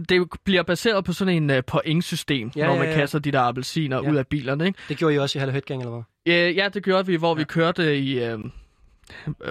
[0.10, 2.96] det bliver baseret på sådan en uh, pointsystem, Ja, ja, når ja, man ja.
[2.96, 4.04] kaster de der appelsiner Ja.
[4.04, 4.12] ja.
[4.12, 4.66] ud af bilerne.
[4.66, 4.80] Ikke?
[4.90, 6.34] Det gjorde I også i Hallo Headgang, eller hvad?
[6.34, 7.38] Ja, ja, det gjorde vi, hvor ja.
[7.38, 8.24] vi kørte i...
[8.24, 8.40] Øh,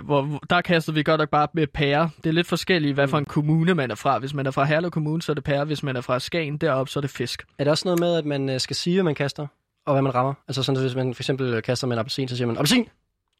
[0.02, 2.10] hvor, der kastede vi godt nok bare med pære.
[2.16, 4.18] Det er lidt forskelligt, hvad for en kommune man er fra.
[4.18, 5.64] Hvis man er fra Herlev Kommune, så er det pære.
[5.64, 7.44] Hvis man er fra Skagen deroppe, så er det fisk.
[7.58, 9.46] Er det også noget med, at man øh, skal sige, hvad man kaster,
[9.86, 10.34] og hvad man rammer?
[10.48, 12.88] Altså sådan, at hvis man for eksempel kaster med en appelsin, så siger man, appelsin!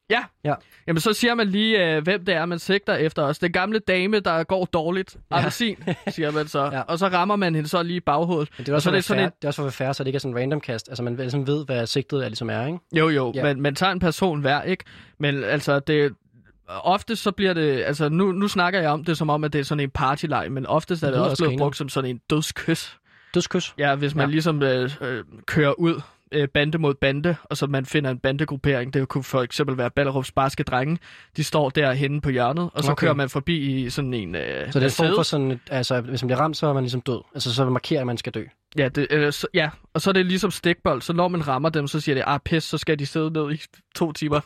[0.09, 0.23] Ja.
[0.43, 0.53] Ja.
[0.87, 3.39] Jamen, så siger man lige, øh, hvem det er, man sigter efter os.
[3.39, 5.17] Den gamle dame, der går dårligt.
[5.31, 5.37] Ja.
[5.37, 5.75] Appelsin,
[6.07, 6.63] siger man så.
[6.73, 6.81] Ja.
[6.81, 8.49] Og så rammer man hende så lige i baghovedet.
[8.57, 9.69] Men det er Og også, så for er det sådan et- det er også for
[9.69, 10.89] fair, så det ikke er sådan en random kast.
[10.89, 12.79] Altså man ligesom ved, hvad sigtet er, ligesom er, ikke?
[12.95, 13.43] Jo, jo, Ja.
[13.43, 14.83] men man tager en person hver, ikke?
[15.19, 16.13] Men altså, det...
[16.67, 19.59] Ofte så bliver det, altså nu, nu snakker jeg om det som om, at det
[19.59, 22.19] er sådan en partyleg, men oftest er Det det, også blevet brugt som sådan en
[22.29, 22.97] dødskys.
[23.33, 23.73] Dødskys.
[23.77, 24.31] Ja, hvis man ja.
[24.31, 26.01] ligesom øh, øh, kører ud
[26.33, 28.93] øh, bande mod bande, og så man finder en bandegruppering.
[28.93, 30.97] Det kunne for eksempel være Ballerups barske drenge.
[31.37, 33.05] De står derhenne på hjørnet, og så Okay.
[33.05, 36.23] kører man forbi i sådan en øh, Så det er form for sådan, altså hvis
[36.23, 37.21] man bliver ramt, så er man ligesom død.
[37.33, 38.43] Altså så markerer, at man skal dø.
[38.77, 41.01] Ja, det, øh, så, ja, og så er det ligesom stikbold.
[41.01, 43.51] Så når man rammer dem, så siger det, ah pis, så skal de sidde ned
[43.53, 43.61] i
[43.95, 44.39] to timer.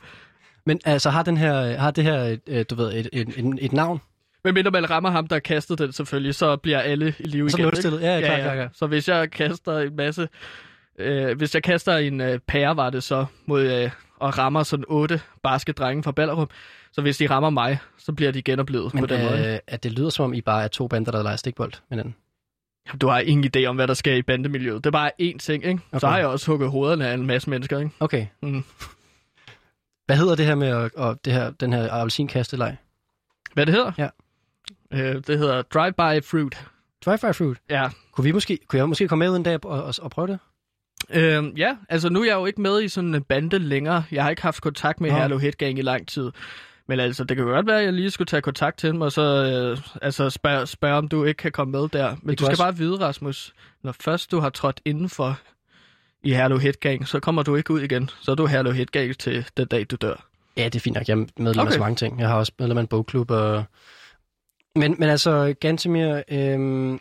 [0.65, 3.73] Men altså har, den her, har det her, øh, du ved, et, et, et, et
[3.73, 4.01] navn?
[4.43, 7.49] Men mindre man rammer ham, der har kastet den selvfølgelig, så bliver alle i live
[7.49, 7.65] Så igen.
[7.65, 8.01] nulstillet.
[8.01, 8.77] Ja, ja, klart, klart, klart.
[8.77, 10.27] Så hvis jeg kaster en masse...
[10.97, 14.85] Øh, hvis jeg kaster en øh, pære, var det så, mod, øh, og rammer sådan
[14.87, 16.49] otte barske drenge fra Ballerup,
[16.91, 19.53] så hvis de rammer mig, så bliver de genoplevet på Men den måde.
[19.53, 21.97] øh, at det lyder som om, I bare er to bander, der leger stikbold med
[21.97, 22.15] hinanden.
[23.01, 24.83] Du har ingen idé om, hvad der sker i bandemiljøet.
[24.83, 25.79] Det er bare én ting, ikke?
[25.91, 25.99] Okay.
[25.99, 27.91] Så har jeg også hugget hovederne af en masse mennesker, ikke?
[27.99, 28.27] Okay.
[28.41, 28.63] Mm.
[30.05, 32.77] Hvad hedder det her med at, og det her, den her appelsinkasteleg?
[33.53, 33.91] Hvad det hedder?
[33.97, 34.09] Ja.
[34.93, 36.67] Øh, det hedder Drive-By Fruit.
[37.05, 37.57] Dry-fire fruit.
[37.69, 37.89] Ja.
[38.11, 40.39] Kunne, vi måske, kunne jeg måske komme med en dag og, og, og prøve det?
[41.09, 44.03] Øhm, ja, altså nu er jeg jo ikke med i sådan en bande længere.
[44.11, 45.11] Jeg har ikke haft kontakt med.
[45.11, 46.31] Herlev Headgang i lang tid.
[46.87, 49.11] Men altså, det kan godt være, at jeg lige skulle tage kontakt til dem, og
[49.11, 52.15] så øh, altså spørge, spørg, om du ikke kan komme med der.
[52.21, 55.39] Men Det du skal også- bare vide, Rasmus, når først du har trådt indenfor
[56.23, 58.09] i Herlev Headgang, så kommer du ikke ud igen.
[58.21, 60.25] Så er du Herlev Headgang til den dag, du dør.
[60.57, 61.07] Ja, det er fint nok.
[61.07, 61.67] Jeg er medlem okay.
[61.67, 62.19] af så mange ting.
[62.19, 63.31] Jeg har også medlem af en bogklub.
[63.31, 63.63] Og...
[64.75, 66.91] Men, men altså, Gantemir, øhm,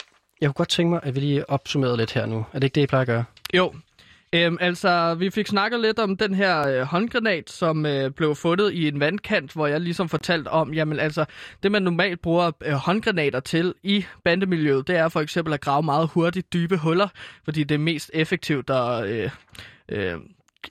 [0.40, 2.46] jeg kunne godt tænke mig, at vi lige opsummerede lidt her nu.
[2.52, 3.24] Er det ikke det, I plejer at gøre?
[3.54, 3.74] Jo.
[4.36, 8.72] Øhm, altså, vi fik snakket lidt om den her øh, håndgranat, som øh, blev fundet
[8.72, 11.24] i en vandkant, hvor jeg ligesom fortalte om, jamen altså,
[11.62, 15.82] det man normalt bruger øh, håndgranater til i bandemiljøet, det er for eksempel at grave
[15.82, 17.08] meget hurtigt dybe huller,
[17.44, 19.06] fordi det er mest effektivt at...
[19.10, 19.30] Øh,
[19.88, 20.14] øh,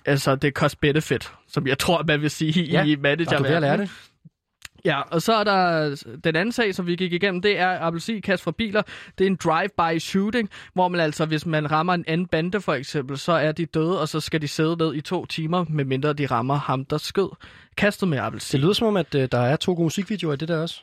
[0.05, 3.11] altså, det er cost benefit, som jeg tror, man vil sige Ja, i du er
[3.11, 3.80] at lære managerverdenen.
[3.88, 4.14] det.
[4.86, 8.44] Ja, og så er der den anden sag, som vi gik igennem, det er appelsinkast
[8.44, 8.82] fra biler.
[9.18, 12.74] Det er en drive-by shooting, hvor man altså, hvis man rammer en anden bande for
[12.74, 16.14] eksempel, så er de døde, og så skal de sidde ned i to timer, medmindre
[16.14, 17.30] de rammer ham, der skød
[17.78, 18.58] kastet med appelsin.
[18.58, 20.82] Det lyder som om, at øh, der er to gode musikvideoer i det der også.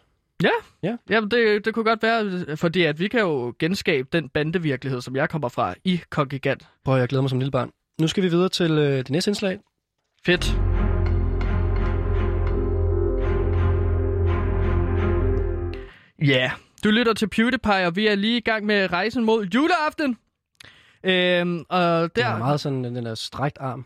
[1.10, 5.16] Jamen, det, det kunne godt være, fordi at vi kan jo genskabe den bandevirkelighed, som
[5.16, 6.62] jeg kommer fra i Kongigant.
[6.84, 7.70] Prøv, jeg glæder mig som lille barn.
[8.00, 9.58] Nu skal vi videre til øh, det næste indslag.
[10.26, 10.71] Fedt.
[16.26, 16.50] Ja,
[16.84, 20.18] du lytter til PewDiePie, og vi er lige i gang med rejsen mod juleaften.
[21.04, 23.84] Øhm, og Det der, er meget sådan den der strækt arm.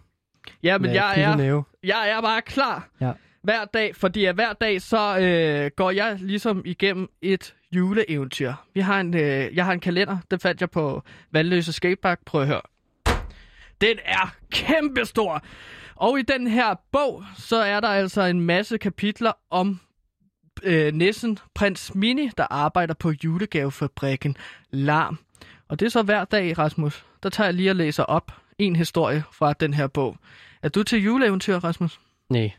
[0.63, 3.13] ja, men jeg er, jeg er bare klar Ja.
[3.43, 8.53] hver dag, fordi at hver dag så øh, går jeg ligesom igennem et juleeventyr.
[8.75, 12.19] Vi har en, øh, jeg har en kalender, den fandt jeg på Vandløse Skatepark.
[12.27, 12.61] Prøv at høre.
[13.81, 15.43] Den er kæmpestor.
[15.95, 19.81] Og i den her bog, så er der altså en masse kapitler om
[20.63, 24.37] øh, nissen Prins Mini, der arbejder på julegavefabrikken
[24.71, 25.19] Larm.
[25.69, 27.05] Og det er så hver dag, Rasmus.
[27.23, 30.17] Der tager jeg lige og læser op en historie fra den her bog.
[30.63, 32.01] Er du til juleeventyr, Rasmus?
[32.31, 32.51] Nej.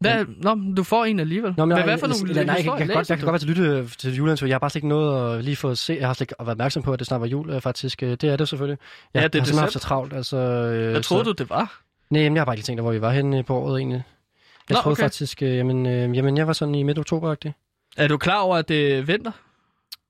[0.00, 0.24] Hvad?
[0.42, 1.54] Nå, men du får en alligevel.
[1.56, 3.32] Nå, men jeg, hvad for nogle jeg, nej, jeg, jeg, kan godt, jeg kan godt
[3.32, 4.46] være til lytte til juleantur.
[4.46, 5.96] Jeg har bare slet ikke noget at lige få at se.
[6.00, 8.02] Jeg har slet ikke været opmærksom på, at det snart var jul, øh, faktisk.
[8.02, 8.78] Øh, Det er det selvfølgelig.
[9.14, 10.12] Jeg, Ja, det er jeg har simpelthen haft så travlt.
[10.12, 11.80] Altså, øh, Hvad troede så, du, det var?
[12.10, 14.02] Nej, men jeg har bare ikke tænkt, hvor vi var henne på året egentlig.
[14.68, 15.02] Jeg Nå, troede okay.
[15.02, 17.50] faktisk, øh, jamen, øh, jamen, jeg var sådan i midt oktober -agtig.
[17.96, 19.30] Er du klar over, at det er vinter?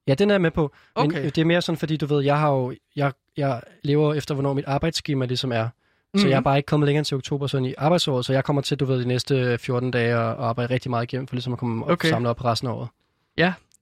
[0.06, 0.72] Ja, den er jeg med på.
[0.96, 1.18] Men Okay.
[1.18, 4.34] øh, det er mere sådan, fordi du ved, jeg har jo, jeg, jeg lever efter,
[4.34, 5.68] hvornår mit arbejdsskema ligesom er.
[6.16, 6.30] Så Mhm.
[6.30, 8.62] jeg er bare ikke kommet længere end til oktober sådan i arbejdsåret, så jeg kommer
[8.62, 11.58] til, du ved, de næste 14 dage og, arbejde rigtig meget igennem, for ligesom at
[11.58, 12.08] komme okay.
[12.08, 12.88] Og samle op på resten af året.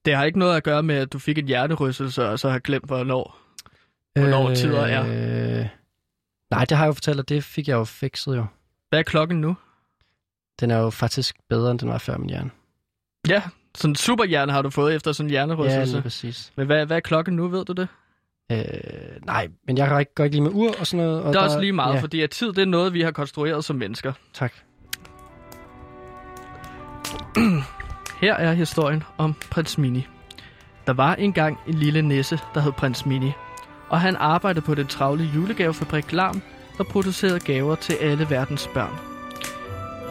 [0.05, 2.59] Det har ikke noget at gøre med, at du fik en hjernerystelse, og så har
[2.59, 3.39] glemt, hvornår.
[4.15, 5.61] Hvornår tider er.
[5.61, 5.67] Øh,
[6.51, 8.47] nej, det har jeg jo fortalt, og det fik jeg jo fikset jo.
[8.89, 9.57] Hvad er klokken nu?
[10.63, 12.51] Den er jo faktisk bedre, end den var før min hjerne.
[13.29, 13.43] Ja,
[13.75, 15.93] sådan en superhjerne har du fået efter sådan en Ja, hjernerystelse.
[15.95, 16.53] lige præcis.
[16.57, 17.89] Men hvad, hvad er klokken nu, ved du det?
[18.53, 18.59] Øh,
[19.27, 21.23] nej, men jeg går ikke, går ikke lige med ur og sådan noget.
[21.23, 23.01] Og Det er der, også lige meget, ja, fordi at tid det er noget, vi
[23.03, 24.13] har konstrueret som mennesker.
[24.33, 24.53] Tak.
[28.23, 30.07] Her er historien om prins Mini.
[30.87, 33.33] Der var engang en lille nisse, der hed prins Mini,
[33.89, 36.43] og han arbejdede på den travle julegavefabrik Larm,
[36.79, 39.12] der producerede gaver til alle verdens børn.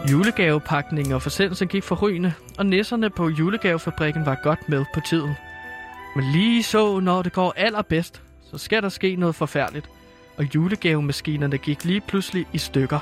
[0.10, 5.34] Julegavepakningen og forsendelsen gik forrygende, og nisserne på julegavefabrikken var godt med på tiden.
[6.16, 8.22] Men lige så, når det går allerbedst,
[8.52, 9.90] så skal der ske noget forfærdeligt,
[10.38, 13.00] og julegavemaskinerne gik lige pludselig i stykker.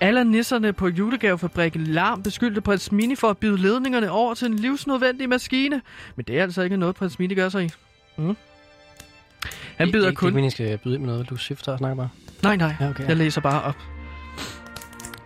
[0.00, 4.54] Alle nisserne på julegavefabrikken Larm beskyldte prins Mini for at bide ledningerne over til en
[4.54, 5.80] livsnødvendig maskine.
[6.16, 7.70] Men det er altså ikke noget, prins Mini gør sig i.
[8.16, 8.36] Mm.
[9.76, 10.28] Han bider Det er kun...
[10.28, 11.30] ikke meningen, skal byde ind med noget.
[11.30, 11.40] Du og
[11.78, 12.08] snakker bare.
[12.42, 12.74] Nej, nej.
[12.80, 13.08] Ja, okay.
[13.08, 13.76] Jeg læser bare op.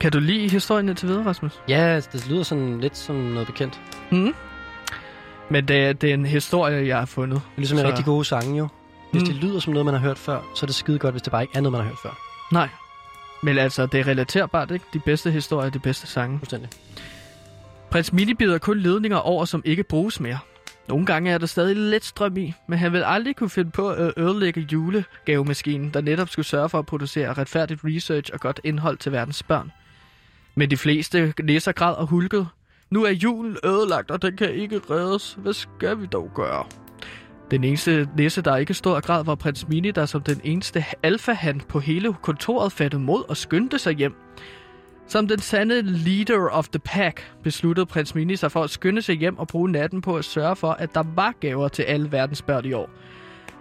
[0.04, 1.60] Kan du lide historien indtil videre, Rasmus?
[1.68, 3.80] Ja, det lyder sådan lidt som noget bekendt.
[4.10, 4.34] Mm.
[5.50, 7.40] Men det er, det er en historie, jeg har fundet.
[7.44, 8.68] Det er ligesom en Så- rigtig gode sange jo.
[9.12, 9.26] Hvis Mm.
[9.28, 11.30] det lyder som noget, man har hørt før, så er det skide godt, hvis det
[11.30, 12.18] bare ikke er noget, man har hørt før.
[12.52, 12.68] Nej.
[13.42, 14.84] Men altså, det er relaterbart, ikke?
[14.92, 16.38] De bedste historier, de bedste sange.
[16.38, 16.68] Fuldstændig.
[17.90, 20.38] Prins Mini bider kun ledninger over, som ikke bruges mere.
[20.88, 23.88] Nogle gange er der stadig lidt strøm i, men han vil aldrig kunne finde på
[23.90, 28.96] at ødelægge julegavemaskinen, der netop skulle sørge for at producere retfærdigt research og godt indhold
[28.98, 29.72] til verdens børn.
[30.54, 32.48] Men de fleste læser græd og hulket.
[32.90, 35.38] Nu er julen ødelagt, og den kan ikke reddes.
[35.38, 36.64] Hvad skal vi dog gøre?
[37.50, 40.84] Den eneste nisse, der ikke stod og græd, var prins Mini, der som den eneste
[41.02, 44.14] alfahan på hele kontoret fattede mod og skyndte sig hjem.
[45.06, 49.14] Som den sande leader of the pack, besluttede prins Mini sig for at skynde sig
[49.14, 52.42] hjem og bruge natten på at sørge for, at der var gaver til alle verdens
[52.42, 52.90] børn i år.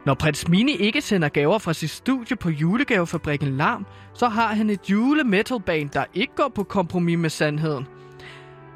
[0.06, 4.70] Når prins Mini ikke sender gaver fra sit studie på julegavefabrikken Larm, så har han
[4.70, 7.88] et julemetalband, der ikke går på kompromis med sandheden.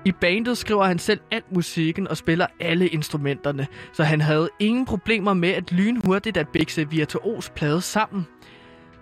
[0.05, 4.85] I bandet skriver han selv al musikken og spiller alle instrumenterne, så han havde ingen
[4.85, 8.27] problemer med at lynhurtigt at bikse virtuos plade sammen.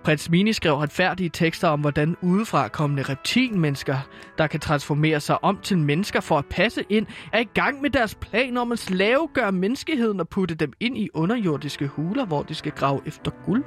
[0.05, 3.97] Prins Mini skrev retfærdige tekster om, hvordan udefra kommende reptilmennesker,
[4.37, 7.89] der kan transformere sig om til mennesker for at passe ind, er i gang med
[7.89, 12.55] deres plan om at slavegøre menneskeheden og putte dem ind i underjordiske huler, hvor de
[12.55, 13.63] skal grave efter guld.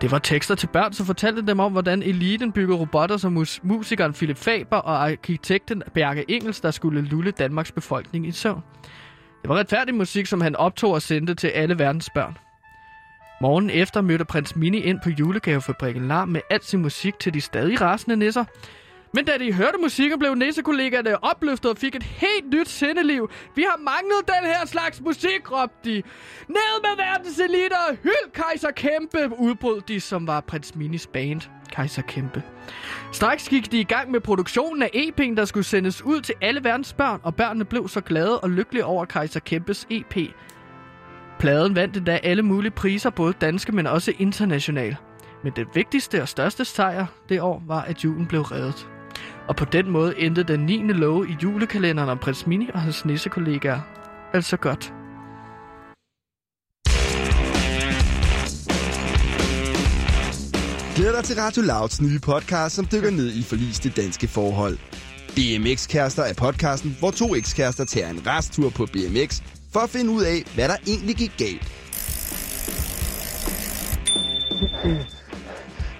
[0.00, 3.60] Det var tekster til børn, som fortalte dem om, hvordan eliten bygger robotter som mus-
[3.62, 8.62] musikeren Philip Faber og arkitekten Bjarke Engels, der skulle lulle Danmarks befolkning i søvn.
[9.42, 12.38] Det var retfærdig musik, som han optog og sendte til alle verdens børn.
[13.40, 17.40] Morgen efter mødte prins Mini ind på julegavefabrikken Lar med al sin musik til de
[17.40, 18.44] stadig rasende nisser.
[19.14, 23.30] Men da de hørte musikken, blev nissekollegaerne opløftet og fik et helt nyt sindeliv.
[23.54, 26.02] Vi har manglet den her slags musik, råbte de.
[26.48, 27.96] Ned med verdens eliter!
[28.02, 29.38] Hyld Kaiser Kæmpe!
[29.38, 31.40] udbrød de, som var prins Minis band.
[31.72, 32.42] Kaiser Kæmpe.
[33.12, 36.64] Straks gik de i gang med produktionen af EP'en, der skulle sendes ud til alle
[36.64, 40.16] verdens børn, og børnene blev så glade og lykkelige over Kaiser Kæmpes EP.
[41.38, 44.96] Pladen vandt endda alle mulige priser, både danske, men også internationale.
[45.44, 48.88] Men det vigtigste og største sejr det år var, at julen blev reddet.
[49.48, 50.76] Og på den måde endte den 9.
[50.76, 53.80] love i julekalenderen om prins Mini og hans nissekollegaer.
[54.32, 54.92] Altså godt.
[60.96, 64.78] Glæder dig til Radio Louds nye podcast, som dykker ned i forliste danske forhold.
[65.36, 69.42] BMX-kærester er podcasten, hvor to ekskærester tager en resttur på BMX
[69.72, 71.72] for at finde ud af, hvad der egentlig gik galt.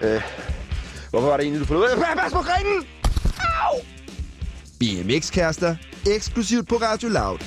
[0.03, 0.21] øh,
[1.09, 2.15] hvorfor var det egentlig, du forlod?
[2.17, 2.85] Pas på grenen!
[3.39, 3.75] Au!
[4.79, 5.75] BMX-kærester,
[6.15, 7.39] eksklusivt på Radio Loud.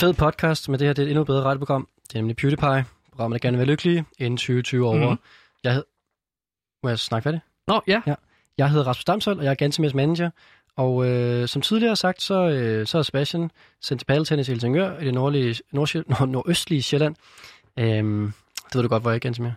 [0.00, 1.88] Fed podcast, men det her det er et endnu bedre radioprogram.
[2.08, 2.84] Det er nemlig PewDiePie.
[3.10, 4.96] Programmet, der gerne vil være lykkelige inden 2020 over.
[4.98, 5.10] Mhm.
[5.10, 5.16] Mm.
[5.64, 5.84] Jeg hed...
[6.82, 7.42] Må jeg snakke færdigt?
[7.68, 8.02] Nå, ja.
[8.06, 8.14] Ja.
[8.58, 10.30] Jeg hedder Rasmus Damshold, og jeg er Gansimers manager.
[10.78, 13.50] Og øh, som tidligere sagt, så, øh, så er Sebastian
[13.82, 17.16] sendt til padeltennis i Helsingør i det nordlige, nordsjæl, nord, nordøstlige Sjælland.
[17.78, 18.32] Øhm,
[18.66, 19.50] det ved du godt, hvor jeg er, Gansimir.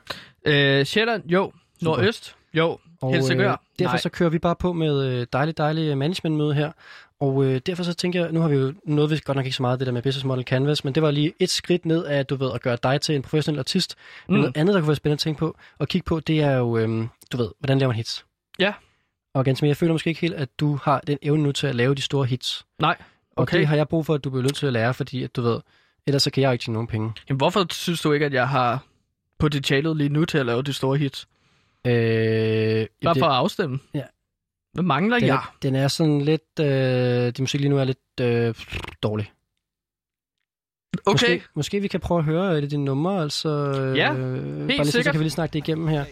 [0.46, 1.52] Øh, Sjælland, jo.
[1.82, 2.78] Nordøst, jo.
[3.02, 4.02] Og Helsingør, øh, derfor nej.
[4.02, 6.72] så kører vi bare på med øh, dejligt managementmøde her.
[7.20, 9.56] Og øh, derfor så tænker jeg, nu har vi jo noget, vi godt nok ikke
[9.58, 12.06] så meget det der med Business Model Canvas, men det var lige et skridt ned
[12.06, 13.96] af, du ved, at gøre dig til en professionel artist.
[14.28, 14.42] Men Mm.
[14.42, 16.78] noget andet, der kunne være spændende at tænke på og kigge på, det er jo,
[16.78, 18.26] øhm, du ved, hvordan laver man hits?
[18.60, 18.74] Ja.
[19.34, 21.76] Og ganske jeg føler måske ikke helt, at du har den evne nu til at
[21.76, 22.66] lave de store hits.
[22.80, 22.98] Nej,
[23.36, 23.58] Og okay.
[23.60, 25.42] det har jeg brug for, at du bliver nødt til at lære, fordi at du
[25.42, 25.60] ved,
[26.08, 27.14] ellers så kan jeg ikke tjene nogen penge.
[27.30, 28.84] Jamen, hvorfor synes du ikke, at jeg har
[29.40, 31.28] potentialet lige nu til at lave de store hits?
[31.88, 31.92] Øh,
[33.04, 33.80] Bare det, for at afstemme.
[33.94, 34.04] Ja.
[34.74, 35.36] Hvad mangler den, jeg?
[35.36, 38.56] er, den er sådan lidt, øh, din musik lige nu er lidt øh,
[39.04, 39.32] dårlig.
[41.06, 41.12] Okay.
[41.14, 43.50] Måske, måske vi kan prøve at høre et af dine numre, altså...
[43.50, 45.12] Øh, Ja, bare lige så, så sikkert.
[45.12, 46.06] kan vi lige snakke det igennem her.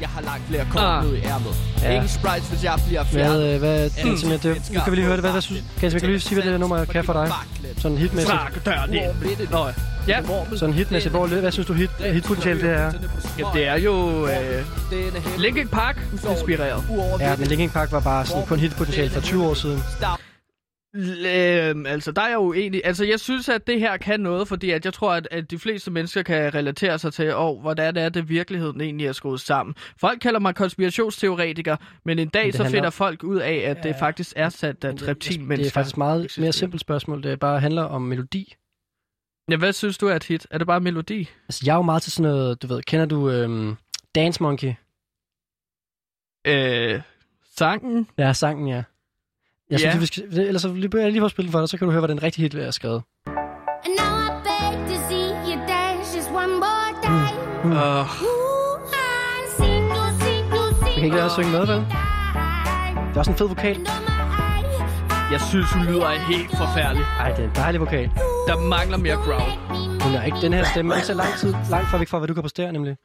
[0.00, 1.04] Jeg har langt flere kort Ah.
[1.04, 1.54] ned i ærmet.
[1.82, 1.90] Ja.
[1.94, 3.58] Ingen sprites, hvis jeg bliver fjernet.
[3.58, 4.30] Hvad, hvad, mm.
[4.30, 5.22] det, det, nu kan vi lige høre det.
[5.22, 7.32] Hvad, hvad synes, kan jeg, lige sige, hvad det der nummer kan for dig?
[7.78, 8.36] Sådan hitmæssigt.
[8.38, 9.50] Trak døren ind.
[9.50, 9.66] Nå,
[10.08, 10.18] ja.
[10.56, 11.14] Sådan hitmæssigt.
[11.14, 12.92] Hvor, hvad synes du hit, hitpotentiale det er?
[13.38, 14.64] ja, det er jo øh,
[15.38, 15.98] Linkin Park
[16.30, 16.84] inspireret.
[17.20, 19.82] Ja, men Linkin Park var bare sådan kun hitpotentiale for 20 år siden.
[20.96, 22.80] Øhm, altså, der er jeg jo egentlig...
[22.84, 25.58] Altså, jeg synes, at det her kan noget, fordi at jeg tror, at, at de
[25.58, 29.74] fleste mennesker kan relatere sig til, oh, hvordan er det virkeligheden egentlig er skruet sammen.
[30.00, 33.76] Folk kalder mig konspirationsteoretiker, men en dag det så handler finder folk ud af, at
[33.82, 34.00] det Ja.
[34.00, 35.62] faktisk er sat, Men at det- reptilmennesker...
[35.64, 36.50] Det er faktisk meget mere eksisterer.
[36.50, 37.22] simpelt spørgsmål.
[37.22, 38.54] Det bare handler om melodi.
[39.50, 40.46] Ja, hvad synes du er et hit?
[40.50, 41.28] Er det bare melodi?
[41.48, 43.76] Altså, jeg er jo meget til sådan noget, du ved, kender du øhm,
[44.14, 44.72] Dance Monkey?
[46.46, 47.00] Øh,
[47.56, 48.08] sangen?
[48.18, 48.82] Ja, sangen, ja.
[49.70, 49.98] Jeg synes, Ja.
[50.00, 51.90] vi skal, ellers så lige, jeg lige får spillet den for dig, så kan du
[51.90, 53.02] høre, hvad den rigtige hit er skrevet.
[53.26, 57.10] And now I beg to see you dance just one more day.
[57.64, 58.06] Uh,
[59.58, 59.82] sing
[60.94, 61.76] kan ikke lade os synge med, vel?
[63.08, 63.76] Det er også en fed vokal.
[65.34, 67.04] jeg synes, hun lyder helt forfærdelig.
[67.20, 68.10] Ej, det er en dejlig vokal.
[68.48, 69.50] Der mangler mere growl.
[70.02, 72.18] Hun er ikke, den her stemme er ikke så lang tid, langt fra væk fra,
[72.18, 72.96] hvad du kan præstere, nemlig.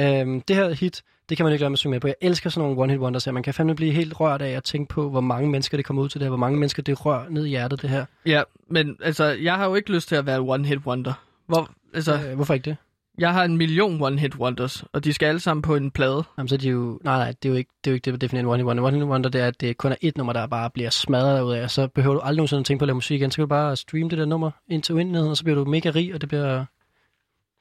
[0.00, 2.06] Øhm, det her hit, det kan man ikke lade med at synge med på.
[2.06, 3.32] Jeg elsker sådan nogle one-hit wonders her.
[3.32, 6.02] Man kan fandme blive helt rørt af at tænke på, hvor mange mennesker det kommer
[6.02, 6.30] ud til det her.
[6.30, 8.04] Hvor mange mennesker det rører ned i hjertet, det her.
[8.26, 11.12] Ja, men altså, jeg har jo ikke lyst til at være one-hit wonder.
[11.46, 12.76] Hvor, altså, Øh, hvorfor ikke det?
[13.18, 16.24] jeg har en million one-hit wonders, og de skal alle sammen på en plade.
[16.38, 17.00] Jamen, så er de jo...
[17.04, 18.66] Nej, nej, det er jo ikke det, er jo ikke det der definerer en one-hit
[18.66, 18.90] wonder.
[18.90, 21.52] One-hit wonder, det er, at det kun er et nummer, der bare bliver smadret ud
[21.52, 21.70] af.
[21.70, 23.30] Så behøver du aldrig nogensinde at tænke på at lave musik igen.
[23.30, 25.64] Så kan du bare streame det der nummer ind til uendeligheden, og så bliver du
[25.64, 26.64] mega rig, og det bliver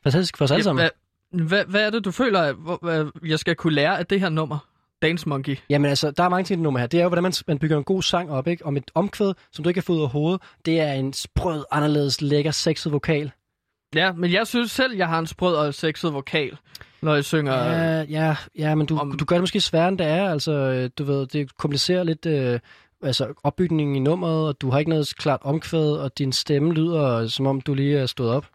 [0.03, 0.89] fantastisk for os alle sammen.
[1.32, 2.41] Hvad, hvad, er det, du føler,
[2.89, 4.57] at jeg skal kunne lære af det her nummer?
[5.01, 5.57] Dance Monkey.
[5.69, 6.88] Jamen altså, der er mange ting i det nummer her.
[6.88, 8.65] Det er jo, hvordan man, man bygger en god sang op, ikke?
[8.65, 11.63] Om et omkvæd, som du ikke kan få ud af hovedet, det er en sprød,
[11.71, 13.32] anderledes, lækker, sexet vokal.
[13.95, 16.57] Ja, men jeg synes selv, jeg har en sprød og sexet vokal,
[17.01, 17.53] når jeg synger...
[17.53, 20.30] Ja, ja, ja men du, om- du gør det måske sværere, end det er.
[20.32, 22.59] Altså, du ved, det komplicerer lidt øh,
[23.03, 27.28] altså, opbygningen i nummeret, og du har ikke noget klart omkvæd, og din stemme lyder,
[27.28, 28.45] som om du lige er stået op.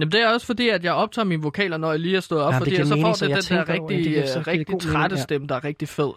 [0.00, 2.42] Jamen, det er også fordi, at jeg optager mine vokaler, når jeg lige er stået
[2.42, 4.14] op, Ja, fordi jeg så mening, får det jeg den der tænker over, ja, rigtig,
[4.14, 5.22] det øh, rigtig mening, trætte ja.
[5.22, 6.10] stemme, der er rigtig fed.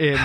[0.00, 0.18] Øhm,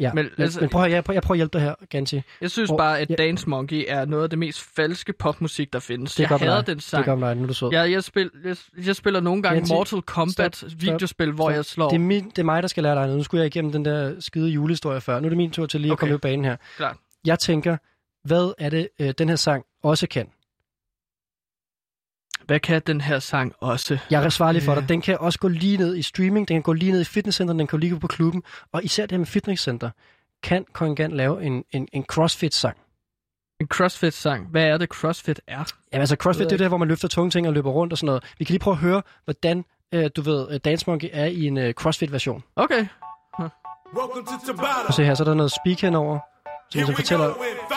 [0.00, 2.22] Ja, men, altså- men prøv, at, jeg, prøv, jeg prøver at hjælpe dig her, Ganti.
[2.40, 3.14] jeg synes Og- bare, at ja.
[3.14, 6.14] Dance Monkey er noget af det mest falske popmusik, der findes.
[6.14, 6.66] Det jeg hader dig.
[6.66, 7.06] den sang.
[7.06, 7.70] Det med dig, nu er du sød.
[7.72, 11.44] Ja, jeg, spil, jeg, jeg spiller nogle gange Jens, Mortal Kombat stop, stop, videospil, hvor
[11.48, 11.56] stop.
[11.56, 11.88] jeg slår...
[11.88, 13.16] Det er, min, det er mig, der skal lære dig noget.
[13.16, 15.20] Nu skulle jeg igennem den der skide julehistorie før.
[15.20, 16.00] Nu er det min tur til lige at Okay.
[16.00, 16.56] komme ud på banen her.
[16.76, 16.96] Klart.
[17.24, 17.76] Jeg tænker,
[18.24, 20.26] hvad er det, øh, den her sang også kan?
[22.50, 23.98] Hvad kan den her sang også?
[24.10, 24.88] Jeg er svaret lige for dig.
[24.88, 27.54] Den kan også gå lige ned i streaming, den kan gå lige ned i fitnesscenter,
[27.54, 28.42] den kan gå lige på klubben.
[28.72, 29.90] Og især det her med fitnesscenter,
[30.42, 32.76] kan Kongan lave en, en, en CrossFit-sang.
[33.60, 34.46] En CrossFit-sang.
[34.46, 35.64] Hvad er det, CrossFit er?
[35.92, 37.92] Jamen altså, CrossFit, det er det her, hvor man løfter tunge ting og løber rundt
[37.92, 38.24] og sådan noget.
[38.38, 41.46] Vi kan lige prøve at høre, hvordan, øh, du ved, øh, Dance Monkey er i
[41.46, 42.42] en øh, CrossFit-version.
[42.56, 42.86] Okay.
[44.88, 46.18] Og se her, så er der noget speak henover,
[46.70, 47.26] som ligesom fortæller,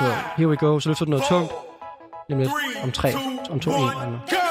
[0.01, 1.51] ved, here we go, så løfter du noget tungt.
[2.30, 2.51] Lige om lidt,
[2.84, 3.13] om tre,
[3.49, 4.42] om to, en.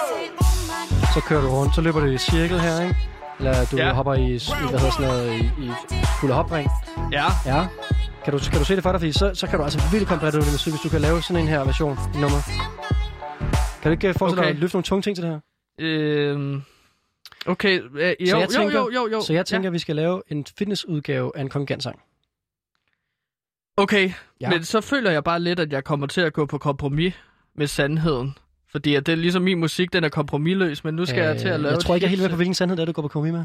[1.15, 2.97] Så kører du rundt, så løber du i cirkel her, ikke?
[3.39, 3.87] Eller du Ja.
[3.87, 3.93] ja.
[3.93, 4.41] hopper i, i,
[4.71, 5.71] hvad hedder sådan noget, i, i
[6.21, 6.69] fuld hopring.
[7.13, 7.25] Ja.
[7.47, 7.67] Ja.
[8.25, 9.01] Kan du, kan du se det for dig?
[9.01, 11.23] Fordi så, så kan du altså virkelig komme bredt ud musik, hvis du kan lave
[11.23, 12.39] sådan en her version i nummer.
[13.83, 14.55] Kan du ikke øh, forestille dig Okay.
[14.57, 15.41] at løfte nogle tunge ting til det her?
[15.79, 16.63] Øhm,
[17.47, 19.21] okay, øh, jo, så jeg jo, tænker, jo, jo, jo.
[19.21, 21.99] Så jeg tænker, at vi skal lave en fitnessudgave af en kongentsang.
[23.77, 24.13] Okay, Ja.
[24.41, 24.51] ja.
[24.51, 27.15] men så føler jeg bare lidt, at jeg kommer til at gå på kompromis
[27.57, 28.35] med sandheden.
[28.73, 31.39] Fordi at det er ligesom min musik, den er kompromisløs, men nu skal øh, jeg
[31.39, 32.87] til at lave Jeg tror ikke, jeg er helt med på, hvilken sandhed det er,
[32.87, 33.45] du går på kompromis med.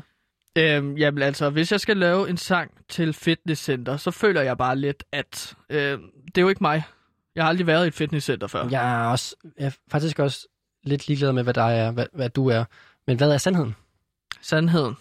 [0.57, 4.75] Øhm, jamen altså, hvis jeg skal lave en sang til fitnesscenter, så føler jeg bare
[4.75, 6.83] lidt, at øh, det er jo ikke mig.
[7.35, 8.67] Jeg har aldrig været i et fitnesscenter før.
[8.69, 10.47] Jeg er, også, jeg er faktisk også
[10.83, 12.63] lidt ligeglad med, hvad dig er, hvad, hvad du er.
[13.07, 13.75] Men hvad er sandheden?
[14.41, 14.97] Sandheden.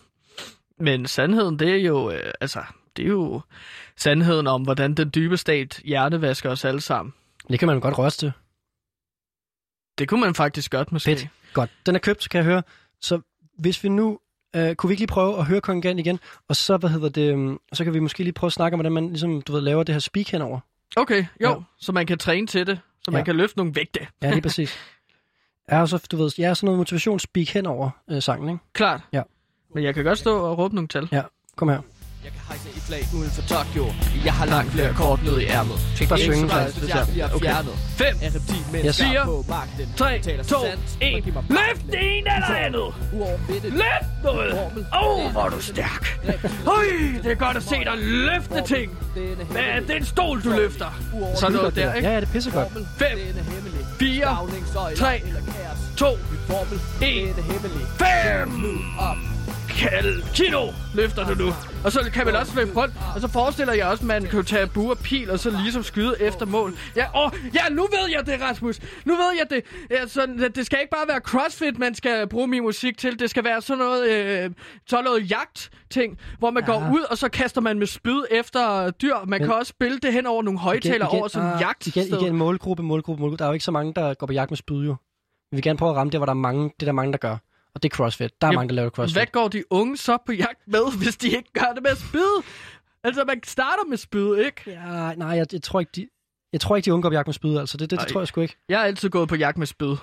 [0.81, 2.61] Men sandheden, det er jo, øh, altså,
[2.97, 3.41] det er jo
[3.97, 7.15] sandheden om, hvordan den dybe stat hjernevasker os alle sammen.
[7.49, 8.33] Det kan man jo godt røste til.
[9.99, 11.11] Det kunne man faktisk godt, måske.
[11.17, 11.29] Fedt.
[11.53, 11.71] Godt.
[11.87, 12.63] Den er købt, kan jeg høre.
[13.01, 13.21] Så
[13.59, 14.19] hvis vi nu...
[14.57, 16.19] Øh, kunne vi ikke lige prøve at høre kongen igen?
[16.49, 18.79] Og så, hvad hedder det, um, så kan vi måske lige prøve at snakke om,
[18.79, 20.61] hvordan man ligesom, du ved, laver det her speak henover.
[20.97, 21.51] Okay, jo, Ja.
[21.51, 21.57] ja.
[21.79, 23.25] så man kan træne til det, så man Ja.
[23.25, 24.01] kan løfte nogle vægte.
[24.23, 24.79] Ja, lige præcis.
[25.69, 28.65] Er så, du ved, jeg er sådan noget motivationsspeak henover øh, sangen, ikke?
[28.73, 29.01] Klart.
[29.13, 29.23] Ja.
[29.75, 31.09] Men jeg kan godt stå og råbe nogle tal.
[31.13, 31.23] Ja,
[31.57, 31.81] kom her.
[32.27, 33.85] Jeg kan hejse et flag uden for Tokyo.
[34.25, 35.79] Jeg har langt flere kort ned i ærmet.
[36.01, 37.41] Ikke bare synge, så så- jeg bliver Okay.
[37.47, 37.73] fjernet.
[37.97, 39.13] Fem, Af reptilmennesker Yes.
[39.13, 39.95] Fire, på magten.
[39.97, 41.25] 3, Taler 2, sandt, 1.
[41.25, 42.95] giv mig Løft det ene eller andet!
[43.63, 44.53] Løft noget!
[44.55, 46.21] Åh, oh, hvor er du stærk!
[46.65, 46.85] Høj,
[47.23, 48.99] det er godt at se dig løfte ting!
[49.51, 51.01] Hvad er det en stol, du løfter?
[51.41, 52.09] Sådan noget der, ikke?
[52.09, 52.69] Ja, ja, det er pissegodt.
[52.99, 53.09] 5,
[53.99, 54.39] 4,
[54.97, 55.23] 3,
[55.97, 56.07] 2,
[57.03, 57.35] 1,
[57.99, 59.36] 5!
[60.35, 61.53] Kilo løfter du nu.
[61.85, 62.95] Og så kan man også løfte rundt.
[63.15, 65.83] Og så forestiller jeg også, at man kan tage bue og pil, og så ligesom
[65.83, 66.75] skyde efter mål.
[66.97, 68.81] Ja, åh, ja, nu ved jeg det, Rasmus.
[69.05, 69.65] Nu ved jeg det.
[69.91, 73.19] Ja, så, det skal ikke bare være crossfit, man skal bruge min musik til.
[73.19, 74.51] Det skal være sådan noget, øh,
[74.87, 76.73] sådan noget jagt-ting, hvor man ja.
[76.73, 79.15] går ud, og så kaster man med spyd efter dyr.
[79.27, 81.87] Man Men- kan også spille det hen over nogle højtaler over sådan en ah, jagt.
[81.87, 83.39] Igen, igen, målgruppe, målgruppe, målgruppe.
[83.39, 84.97] Der er jo ikke så mange, der går på jagt med spyd, jo.
[85.51, 87.13] Vi vil gerne prøve at ramme det, hvor der er mange, det er der mange,
[87.13, 87.37] der gør.
[87.77, 88.31] Og det er CrossFit.
[88.41, 89.17] Der er Jamen, mange, der laver CrossFit.
[89.17, 92.43] Hvad går de unge så på jagt med, hvis de ikke gør det med spyd?
[93.05, 94.63] Altså, man starter med spyd, ikke?
[94.67, 96.09] Ja, nej, jeg, jeg, tror ikke, de,
[96.53, 97.77] jeg tror ikke, de unge går på jagt med spyd, altså.
[97.77, 98.57] Det, det, det tror jeg sgu ikke.
[98.69, 99.97] Jeg har altid gået på jagt med spyd,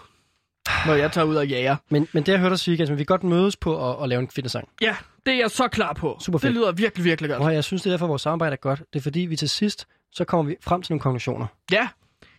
[0.86, 1.76] når jeg tager ud og jager.
[1.92, 4.10] Men, men det, jeg hørte dig sige, altså, vi kan godt mødes på at, at
[4.10, 4.70] lave en fitnesssang.
[4.82, 4.96] Ja,
[5.26, 6.18] det er jeg så klar på.
[6.22, 6.50] Super fedt.
[6.50, 7.42] Det lyder virkelig, virkelig godt.
[7.42, 8.84] Og jeg synes, det er derfor, vores samarbejde er godt.
[8.94, 11.48] Det er fordi, vi til sidst, så kommer vi frem til nogle konklusioner.
[11.72, 11.88] Ja,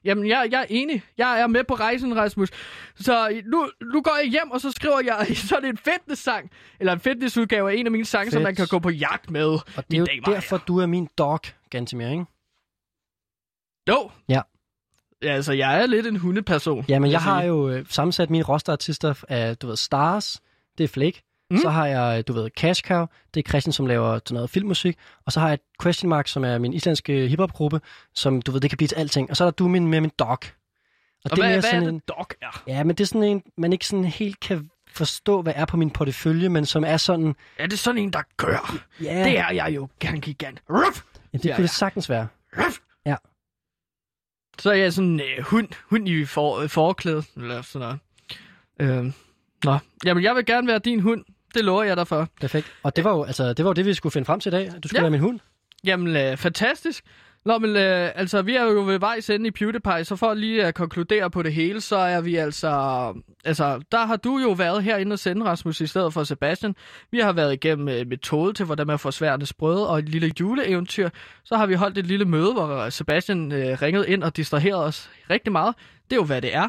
[0.05, 1.03] Jamen, jeg, jeg er enig.
[1.19, 2.49] Jeg er med på rejsen, Rasmus.
[2.97, 6.51] Så nu, nu går jeg hjem, og så skriver jeg sådan en fitnesssang,
[6.81, 9.47] eller en fitnessudgave af en af mine sange, som man kan gå på jagt med.
[9.47, 11.41] Og det er jo og derfor, du er min dog,
[11.71, 12.25] Gantemir, ikke?
[13.89, 14.11] Jo.
[14.29, 14.41] Ja.
[15.23, 16.85] Ja, altså, jeg er lidt en hundeperson.
[16.89, 20.41] Jamen, vil jeg har jo øh, sammensat mine rosterartister af, du ved, Stars,
[20.79, 21.23] det er Flake.
[21.55, 21.61] Mm.
[21.61, 24.51] Så har jeg, øh, du ved, Cash Cow, det er Christian, som laver sådan noget
[24.51, 24.97] filmmusik.
[25.27, 27.81] Og så har jeg Question Mark, som er min islandske hiphopgruppe,
[28.15, 29.31] som, du ved, det kan blive til alting.
[29.31, 30.29] Og så er der du min, med min dog.
[30.29, 30.39] Og,
[31.31, 32.63] Og hvad, mere hvad er det, en, dog er?
[32.67, 35.77] Ja, men det er sådan en, man ikke sådan helt kan forstå, hvad er på
[35.77, 37.35] min portefølje, men som er sådan...
[37.59, 38.77] Er det sådan en, der gør?
[39.03, 40.63] Ja, Det er jeg jo gerne gigant.
[40.71, 41.03] Ruff!
[41.33, 42.27] ja, det kunne det sagtens være.
[42.59, 42.79] Ruff!
[43.07, 43.17] Ja.
[44.59, 47.99] Så er jeg sådan en øh, hund, hund i for, forklæde, eller sådan
[48.81, 48.99] noget.
[48.99, 49.13] Øhm,
[49.65, 51.25] nå, jamen jeg vil gerne være din hund.
[51.55, 52.29] Det lover jeg dig for.
[52.41, 52.67] Perfekt.
[52.83, 54.57] Og det var jo, altså, det, var jo det, vi skulle finde frem til i
[54.57, 54.71] dag.
[54.83, 55.03] Du skulle Ja.
[55.03, 55.41] være min hund.
[55.85, 57.05] Jamen, øh, fantastisk.
[57.45, 60.65] Nå, men øh, altså, vi er jo ved vejs ende i PewDiePie, så for lige
[60.65, 62.69] at konkludere på det hele, så er vi altså...
[63.45, 66.75] Altså, der har du jo været herinde og sende, Rasmus, i stedet for Sebastian.
[67.11, 70.33] Vi har været igennem øh, metode til, hvordan man får sværende sprøde, og et lille
[70.41, 71.09] juleeventyr.
[71.45, 75.11] Så har vi holdt et lille møde, hvor Sebastian øh, ringede ind og distraherede os
[75.31, 75.75] rigtig meget.
[76.11, 76.69] Det er jo, hvad det er.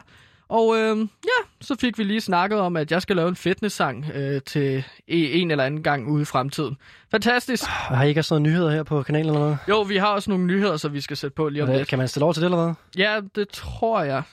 [0.50, 4.06] Og øh, ja, så fik vi lige snakket om, at jeg skal lave en fitnesssang
[4.16, 6.78] øh, til e- en eller anden gang ude i fremtiden.
[7.12, 7.64] Fantastisk.
[7.90, 9.58] Og har I ikke også noget nyheder her på kanalen eller noget?
[9.70, 11.88] Jo, vi har også nogle nyheder, så vi skal sætte på lige om lidt.
[11.88, 12.74] kan man stille over til det eller hvad?
[12.98, 14.24] Ja, det tror jeg.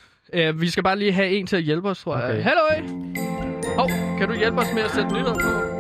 [0.51, 2.35] Uh, vi skal bare lige have en til at hjælpe os, tror Okay.
[2.35, 2.45] jeg.
[2.45, 2.89] Halløj!
[3.77, 3.89] Hov,
[4.19, 5.72] kan du hjælpe os med at sætte nyheder på?